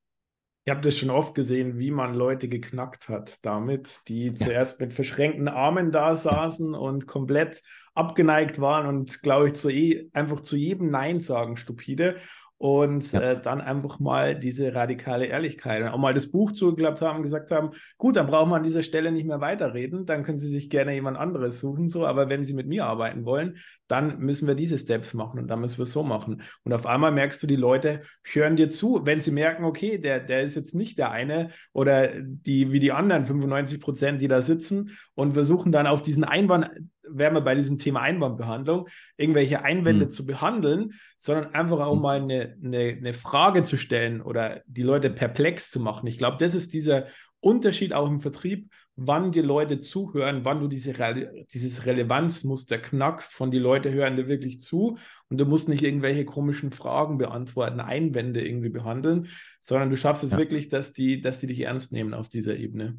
[0.69, 4.35] Ich habe das schon oft gesehen, wie man Leute geknackt hat damit, die ja.
[4.35, 7.63] zuerst mit verschränkten Armen da saßen und komplett
[7.95, 12.17] abgeneigt waren und, glaube ich, zu eh, einfach zu jedem Nein sagen, stupide.
[12.59, 13.21] Und ja.
[13.21, 17.51] äh, dann einfach mal diese radikale Ehrlichkeit, auch mal das Buch zugeklappt haben und gesagt
[17.51, 20.69] haben, gut, dann brauchen wir an dieser Stelle nicht mehr weiterreden, dann können Sie sich
[20.69, 23.57] gerne jemand anderes suchen, so, aber wenn Sie mit mir arbeiten wollen,
[23.89, 26.43] dann müssen wir diese Steps machen und dann müssen wir es so machen.
[26.65, 30.21] Und auf einmal merkst du, die Leute hören dir zu, wenn sie merken, okay, der,
[30.21, 34.43] der ist jetzt nicht der eine oder die wie die anderen 95 Prozent, die da
[34.43, 36.71] sitzen und versuchen dann auf diesen Einwand,
[37.11, 40.11] wären wir bei diesem Thema Einwandbehandlung, irgendwelche Einwände mhm.
[40.11, 42.03] zu behandeln, sondern einfach auch mhm.
[42.03, 46.07] mal eine, eine, eine Frage zu stellen oder die Leute perplex zu machen.
[46.07, 47.07] Ich glaube, das ist dieser
[47.41, 53.33] Unterschied auch im Vertrieb, wann die Leute zuhören, wann du diese Re dieses Relevanzmuster knackst,
[53.33, 54.99] von die Leute hören dir wirklich zu
[55.29, 59.29] und du musst nicht irgendwelche komischen Fragen beantworten, Einwände irgendwie behandeln,
[59.61, 60.39] sondern du schaffst es ja.
[60.39, 62.99] wirklich, dass die, dass die dich ernst nehmen auf dieser Ebene.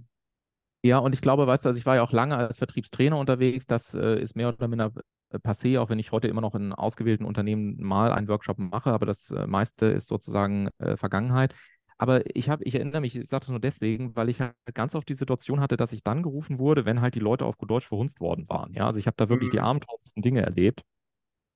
[0.82, 3.68] Ja, und ich glaube, weißt du, also ich war ja auch lange als Vertriebstrainer unterwegs,
[3.68, 4.94] das äh, ist mehr oder minder
[5.32, 8.92] äh, passé, auch wenn ich heute immer noch in ausgewählten Unternehmen mal einen Workshop mache,
[8.92, 11.54] aber das äh, meiste ist sozusagen äh, Vergangenheit.
[12.00, 14.96] Aber ich habe, ich erinnere mich, ich sage das nur deswegen, weil ich halt ganz
[14.96, 17.70] oft die Situation hatte, dass ich dann gerufen wurde, wenn halt die Leute auf gut
[17.70, 18.74] Deutsch verhunzt worden waren.
[18.74, 19.52] Ja, also ich habe da wirklich mhm.
[19.54, 20.84] die abenteuerlichsten Dinge erlebt.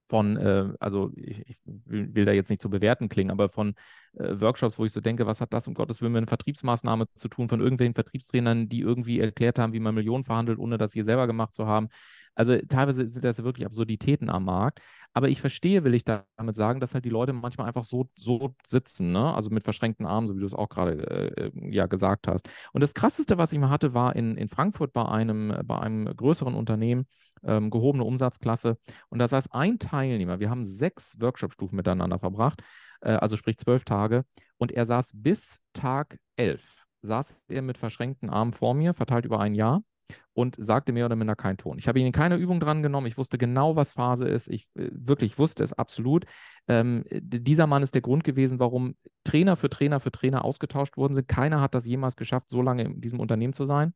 [0.09, 3.73] Von, äh, also ich, ich will, will, da jetzt nicht zu bewerten klingen, aber von
[4.15, 7.05] äh, Workshops, wo ich so denke, was hat das um Gottes Willen mit einer Vertriebsmaßnahme
[7.15, 10.91] zu tun, von irgendwelchen Vertriebstrainern, die irgendwie erklärt haben, wie man Millionen verhandelt, ohne das
[10.91, 11.87] hier selber gemacht zu haben.
[12.35, 14.81] Also teilweise sind das wirklich Absurditäten am Markt.
[15.15, 18.55] Aber ich verstehe, will ich damit sagen, dass halt die Leute manchmal einfach so, so
[18.65, 19.33] sitzen, ne?
[19.33, 22.49] Also mit verschränkten Armen, so wie du es auch gerade äh, ja gesagt hast.
[22.71, 26.05] Und das krasseste, was ich mal hatte, war in, in Frankfurt bei einem, bei einem
[26.05, 27.05] größeren Unternehmen,
[27.43, 28.77] ähm, gehobene Umsatzklasse.
[29.09, 30.39] Und da saß ein Teilnehmer.
[30.39, 32.63] Wir haben sechs Workshop-Stufen miteinander verbracht,
[33.01, 34.25] äh, also sprich zwölf Tage.
[34.57, 39.39] Und er saß bis Tag elf, saß er mit verschränkten Armen vor mir, verteilt über
[39.39, 39.83] ein Jahr
[40.33, 41.77] und sagte mehr oder minder keinen Ton.
[41.77, 43.07] Ich habe ihn in keiner Übung dran genommen.
[43.07, 44.47] Ich wusste genau, was Phase ist.
[44.49, 46.25] Ich äh, wirklich wusste es absolut.
[46.67, 51.13] Ähm, dieser Mann ist der Grund gewesen, warum Trainer für Trainer für Trainer ausgetauscht worden
[51.13, 51.27] sind.
[51.27, 53.93] Keiner hat das jemals geschafft, so lange in diesem Unternehmen zu sein.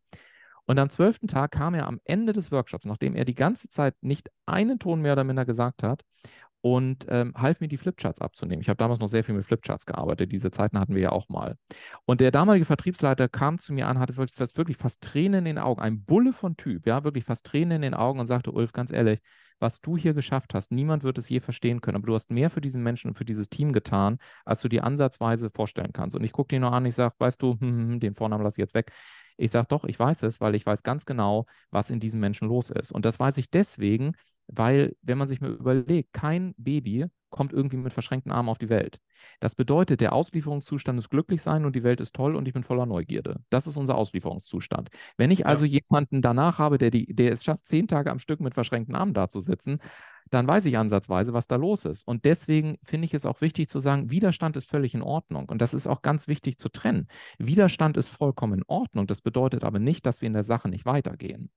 [0.66, 3.95] Und am zwölften Tag kam er am Ende des Workshops, nachdem er die ganze Zeit
[4.01, 6.03] nicht einen Ton mehr oder minder gesagt hat
[6.68, 8.61] und ähm, half mir, die Flipcharts abzunehmen.
[8.61, 10.34] Ich habe damals noch sehr viel mit Flipcharts gearbeitet.
[10.34, 11.55] Diese Zeiten hatten wir ja auch mal.
[12.05, 15.57] Und der damalige Vertriebsleiter kam zu mir an, hatte wirklich, wirklich fast Tränen in den
[15.59, 18.74] Augen, ein Bulle von Typ, ja, wirklich fast Tränen in den Augen und sagte, Ulf,
[18.74, 19.20] ganz ehrlich,
[19.59, 22.49] was du hier geschafft hast, niemand wird es je verstehen können, aber du hast mehr
[22.49, 26.15] für diesen Menschen und für dieses Team getan, als du dir ansatzweise vorstellen kannst.
[26.15, 28.43] Und ich gucke dir nur an, ich sage, weißt du, hm, hm, hm, den Vornamen
[28.43, 28.91] lasse ich jetzt weg.
[29.38, 32.47] Ich sage doch, ich weiß es, weil ich weiß ganz genau, was in diesen Menschen
[32.47, 32.91] los ist.
[32.91, 34.13] Und das weiß ich deswegen,
[34.48, 38.70] weil, wenn man sich mal überlegt, kein Baby kommt irgendwie mit verschränkten Armen auf die
[38.70, 39.00] Welt.
[39.39, 42.64] Das bedeutet, der Auslieferungszustand ist glücklich sein und die Welt ist toll und ich bin
[42.64, 43.41] voller Neugierde.
[43.50, 44.89] Das ist unser Auslieferungszustand.
[45.18, 45.80] Wenn ich also ja.
[45.82, 49.14] jemanden danach habe, der, die, der es schafft, zehn Tage am Stück mit verschränkten Armen
[49.14, 49.80] dazusitzen,
[50.30, 52.08] dann weiß ich ansatzweise, was da los ist.
[52.08, 55.50] Und deswegen finde ich es auch wichtig zu sagen, Widerstand ist völlig in Ordnung.
[55.50, 57.08] Und das ist auch ganz wichtig zu trennen.
[57.38, 59.08] Widerstand ist vollkommen in Ordnung.
[59.08, 61.50] Das bedeutet aber nicht, dass wir in der Sache nicht weitergehen.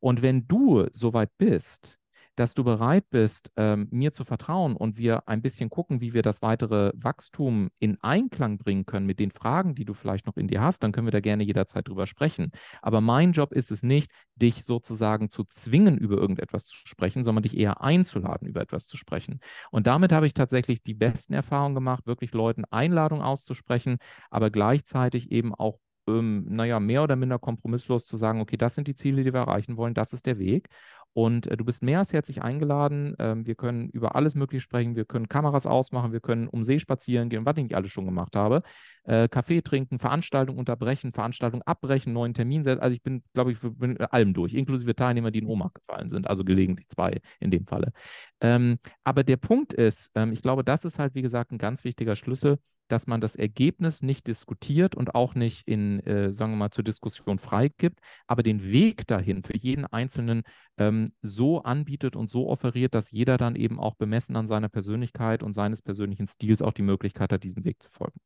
[0.00, 2.01] Und wenn du soweit bist,
[2.36, 6.22] dass du bereit bist, ähm, mir zu vertrauen und wir ein bisschen gucken, wie wir
[6.22, 10.48] das weitere Wachstum in Einklang bringen können mit den Fragen, die du vielleicht noch in
[10.48, 12.50] dir hast, dann können wir da gerne jederzeit drüber sprechen.
[12.80, 17.42] Aber mein Job ist es nicht, dich sozusagen zu zwingen, über irgendetwas zu sprechen, sondern
[17.42, 19.40] dich eher einzuladen, über etwas zu sprechen.
[19.70, 23.98] Und damit habe ich tatsächlich die besten Erfahrungen gemacht, wirklich Leuten Einladungen auszusprechen,
[24.30, 25.78] aber gleichzeitig eben auch
[26.08, 29.40] ähm, naja, mehr oder minder kompromisslos zu sagen, okay, das sind die Ziele, die wir
[29.40, 30.68] erreichen wollen, das ist der Weg.
[31.14, 33.14] Und äh, du bist mehr als herzlich eingeladen.
[33.18, 34.96] Ähm, wir können über alles Mögliche sprechen.
[34.96, 36.12] Wir können Kameras ausmachen.
[36.12, 38.62] Wir können um See spazieren gehen, was ich nicht alles schon gemacht habe.
[39.04, 42.80] Äh, Kaffee trinken, Veranstaltung unterbrechen, Veranstaltung abbrechen, neuen Termin setzen.
[42.80, 46.08] Also ich bin, glaube ich, bin mit allem durch, inklusive Teilnehmer, die in Ohnmacht gefallen
[46.08, 46.28] sind.
[46.28, 47.92] Also gelegentlich zwei in dem Falle.
[48.40, 51.84] Ähm, aber der Punkt ist, ähm, ich glaube, das ist halt, wie gesagt, ein ganz
[51.84, 52.58] wichtiger Schlüssel
[52.92, 56.84] dass man das Ergebnis nicht diskutiert und auch nicht in, äh, sagen wir mal, zur
[56.84, 60.42] Diskussion freigibt, aber den Weg dahin für jeden Einzelnen
[60.78, 65.42] ähm, so anbietet und so offeriert, dass jeder dann eben auch bemessen an seiner Persönlichkeit
[65.42, 68.20] und seines persönlichen Stils auch die Möglichkeit hat, diesem Weg zu folgen.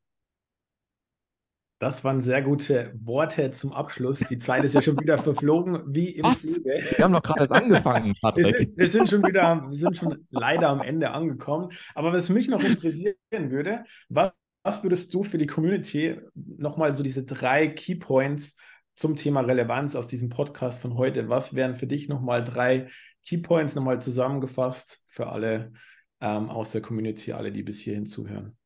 [1.78, 4.20] Das waren sehr gute Worte zum Abschluss.
[4.20, 6.40] Die Zeit ist ja schon wieder verflogen, wie im Was?
[6.40, 6.82] Flüge.
[6.96, 8.46] Wir haben doch gerade angefangen, Patrick.
[8.46, 11.70] Wir sind, wir sind, schon wieder, wir sind schon leider am Ende angekommen.
[11.94, 14.32] Aber was mich noch interessieren würde, was
[14.66, 18.56] was würdest du für die Community nochmal so diese drei Keypoints
[18.94, 21.28] zum Thema Relevanz aus diesem Podcast von heute?
[21.28, 22.88] Was wären für dich nochmal drei
[23.24, 25.72] Keypoints nochmal zusammengefasst für alle
[26.20, 28.56] ähm, aus der Community, alle, die bis hierhin zuhören?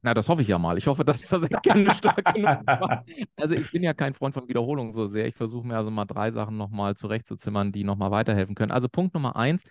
[0.00, 0.78] Na, das hoffe ich ja mal.
[0.78, 3.04] Ich hoffe, dass das Ergebnis stark genug war.
[3.36, 5.26] Also ich bin ja kein Freund von Wiederholung so sehr.
[5.26, 8.72] Ich versuche mir also mal drei Sachen nochmal zurechtzuzimmern, die nochmal weiterhelfen können.
[8.72, 9.64] Also Punkt Nummer eins,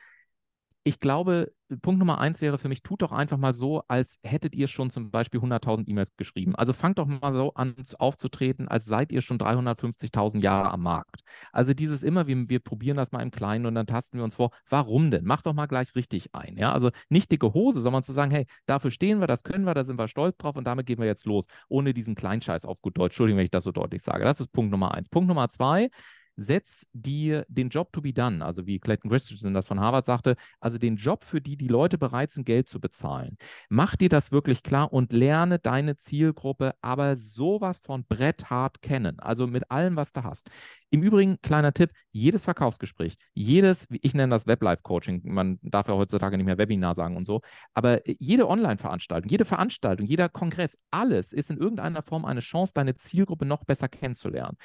[0.85, 4.53] ich glaube, Punkt Nummer eins wäre für mich, tut doch einfach mal so, als hättet
[4.53, 6.55] ihr schon zum Beispiel 100.000 E-Mails geschrieben.
[6.55, 11.21] Also fangt doch mal so an aufzutreten, als seid ihr schon 350.000 Jahre am Markt.
[11.51, 14.35] Also dieses immer, wir, wir probieren das mal im Kleinen und dann tasten wir uns
[14.35, 15.25] vor, warum denn?
[15.25, 16.57] Macht doch mal gleich richtig ein.
[16.57, 16.73] Ja?
[16.73, 19.85] Also nicht dicke Hose, sondern zu sagen, hey, dafür stehen wir, das können wir, da
[19.85, 22.97] sind wir stolz drauf und damit gehen wir jetzt los, ohne diesen Kleinscheiß auf gut
[22.97, 23.13] Deutsch.
[23.13, 24.25] Entschuldigung, wenn ich das so deutlich sage.
[24.25, 25.07] Das ist Punkt Nummer eins.
[25.07, 25.89] Punkt Nummer zwei,
[26.35, 30.35] setz dir den Job to be done, also wie Clayton Christensen das von Harvard sagte,
[30.59, 33.37] also den Job, für die die Leute bereit sind, Geld zu bezahlen.
[33.69, 39.47] Mach dir das wirklich klar und lerne deine Zielgruppe aber sowas von bretthart kennen, also
[39.47, 40.49] mit allem, was du hast.
[40.93, 46.37] Im Übrigen, kleiner Tipp, jedes Verkaufsgespräch, jedes, ich nenne das Web-Life-Coaching, man darf ja heutzutage
[46.37, 47.41] nicht mehr Webinar sagen und so,
[47.73, 52.95] aber jede Online-Veranstaltung, jede Veranstaltung, jeder Kongress, alles ist in irgendeiner Form eine Chance, deine
[52.95, 54.55] Zielgruppe noch besser kennenzulernen.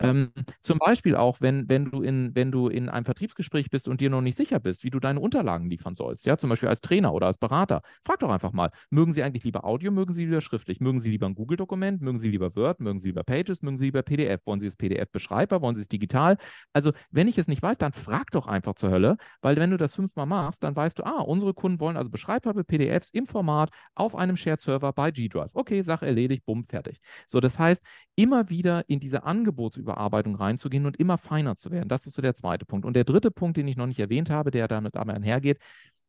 [0.00, 0.30] Ähm,
[0.62, 4.10] zum Beispiel auch, wenn, wenn, du in, wenn du in einem Vertriebsgespräch bist und dir
[4.10, 7.12] noch nicht sicher bist, wie du deine Unterlagen liefern sollst, ja, zum Beispiel als Trainer
[7.14, 10.40] oder als Berater, frag doch einfach mal, mögen Sie eigentlich lieber Audio, mögen Sie lieber
[10.40, 13.78] schriftlich, mögen Sie lieber ein Google-Dokument, mögen Sie lieber Word, mögen Sie lieber Pages, mögen
[13.78, 16.36] Sie lieber PDF, wollen Sie das PDF beschreibbar, wollen Sie es digital?
[16.72, 19.76] Also, wenn ich es nicht weiß, dann frag doch einfach zur Hölle, weil wenn du
[19.76, 23.70] das fünfmal machst, dann weißt du, ah, unsere Kunden wollen also beschreibbare PDFs im Format
[23.94, 25.50] auf einem Shared-Server bei G-Drive.
[25.54, 26.98] Okay, Sache erledigt, bumm, fertig.
[27.26, 27.82] So, das heißt,
[28.16, 31.88] immer wieder in diese Angebotsüberarbeitung Überarbeitung reinzugehen und immer feiner zu werden.
[31.88, 32.86] Das ist so der zweite Punkt.
[32.86, 35.58] Und der dritte Punkt, den ich noch nicht erwähnt habe, der damit einhergeht,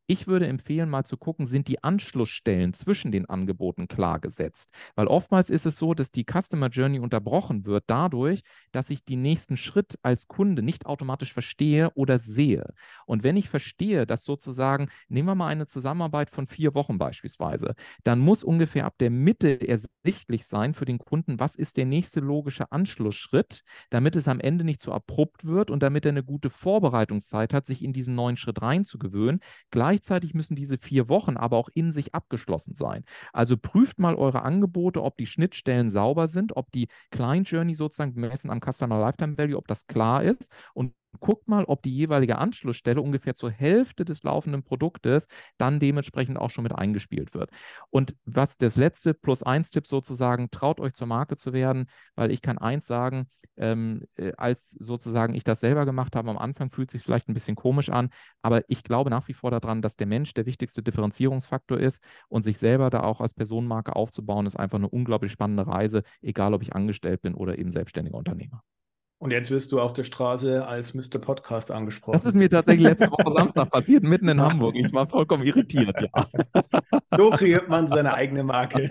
[0.10, 4.74] ich würde empfehlen, mal zu gucken, sind die Anschlussstellen zwischen den Angeboten klar gesetzt?
[4.96, 8.42] Weil oftmals ist es so, dass die Customer Journey unterbrochen wird dadurch,
[8.72, 12.66] dass ich den nächsten Schritt als Kunde nicht automatisch verstehe oder sehe.
[13.06, 17.76] Und wenn ich verstehe, dass sozusagen, nehmen wir mal eine Zusammenarbeit von vier Wochen beispielsweise,
[18.04, 22.20] dann muss ungefähr ab der Mitte ersichtlich sein für den Kunden, was ist der nächste
[22.20, 26.50] logische Anschlussschritt, damit es am Ende nicht zu abrupt wird und damit er eine gute
[26.50, 29.40] Vorbereitungszeit hat, sich in diesen neuen Schritt reinzugewöhnen.
[29.70, 33.04] Gleich Gleichzeitig müssen diese vier Wochen aber auch in sich abgeschlossen sein.
[33.34, 38.14] Also prüft mal eure Angebote, ob die Schnittstellen sauber sind, ob die Client Journey sozusagen
[38.14, 42.38] gemessen am Customer Lifetime Value, ob das klar ist und guckt mal, ob die jeweilige
[42.38, 47.50] Anschlussstelle ungefähr zur Hälfte des laufenden Produktes dann dementsprechend auch schon mit eingespielt wird.
[47.90, 52.58] Und was das letzte Plus-1-Tipp sozusagen, traut euch zur Marke zu werden, weil ich kann
[52.58, 57.04] eins sagen, ähm, äh, als sozusagen ich das selber gemacht habe, am Anfang fühlt sich
[57.04, 58.10] vielleicht ein bisschen komisch an,
[58.42, 62.44] aber ich glaube nach wie vor daran, dass der Mensch der wichtigste Differenzierungsfaktor ist und
[62.44, 66.62] sich selber da auch als Personenmarke aufzubauen, ist einfach eine unglaublich spannende Reise, egal ob
[66.62, 68.64] ich angestellt bin oder eben selbstständiger Unternehmer.
[69.22, 71.20] Und jetzt wirst du auf der Straße als Mr.
[71.20, 72.14] Podcast angesprochen.
[72.14, 74.76] Das ist mir tatsächlich letzte Woche Samstag passiert, mitten in Hamburg.
[74.78, 76.26] Ich war vollkommen irritiert, ja.
[77.18, 78.90] So kreiert man seine eigene Marke.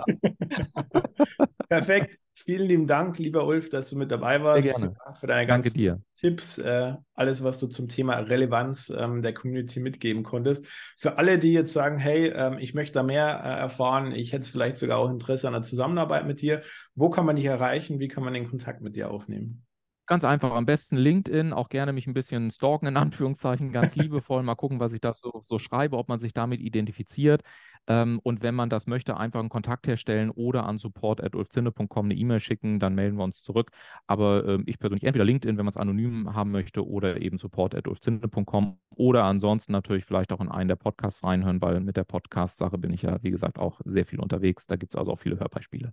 [1.69, 2.19] Perfekt.
[2.35, 4.65] Vielen lieben Dank, lieber Ulf, dass du mit dabei warst.
[4.65, 4.97] Sehr gerne.
[5.19, 10.25] Für, deine ganzen Tipps, äh, alles, was du zum Thema Relevanz ähm, der Community mitgeben
[10.25, 10.67] konntest.
[10.99, 14.51] Für alle, die jetzt sagen, hey, ähm, ich möchte da mehr äh, erfahren, ich hätte
[14.51, 16.61] vielleicht sogar auch Interesse an der Zusammenarbeit mit dir,
[16.95, 17.99] wo kann man dich erreichen?
[17.99, 19.65] Wie kann man den Kontakt mit dir aufnehmen?
[20.09, 24.43] Ganz einfach, am besten LinkedIn, auch gerne mich ein bisschen stalken, in Anführungszeichen, ganz liebevoll,
[24.43, 27.43] mal gucken, was ich da so, so schreibe, ob man sich damit identifiziert.
[27.87, 32.41] Ähm, und wenn man das möchte, einfach einen Kontakt herstellen oder an support.ulfzinne.com eine E-Mail
[32.41, 33.71] schicken, dann melden wir uns zurück.
[34.07, 38.79] Aber ähm, ich persönlich entweder LinkedIn, wenn man es anonym haben möchte, oder eben support.ulfzinne.com
[38.97, 42.95] oder ansonsten natürlich vielleicht auch in einen der Podcasts reinhören, weil mit der Podcast-Sache bin
[42.95, 44.67] ich ja, wie gesagt, auch sehr viel unterwegs.
[44.67, 45.93] Da gibt es also auch viele Hörbeispiele.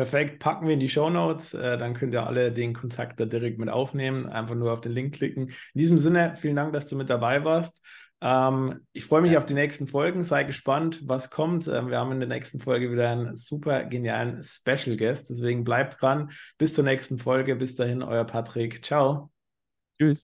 [0.00, 1.52] Perfekt, packen wir in die Show Notes.
[1.52, 4.24] Äh, dann könnt ihr alle den Kontakt da direkt mit aufnehmen.
[4.24, 5.48] Einfach nur auf den Link klicken.
[5.48, 7.84] In diesem Sinne, vielen Dank, dass du mit dabei warst.
[8.22, 10.24] Ähm, ich freue mich auf die nächsten Folgen.
[10.24, 11.68] Sei gespannt, was kommt.
[11.68, 15.28] Ähm, wir haben in der nächsten Folge wieder einen super genialen Special Guest.
[15.28, 16.30] Deswegen bleibt dran.
[16.56, 17.56] Bis zur nächsten Folge.
[17.56, 18.82] Bis dahin, euer Patrick.
[18.82, 19.29] Ciao.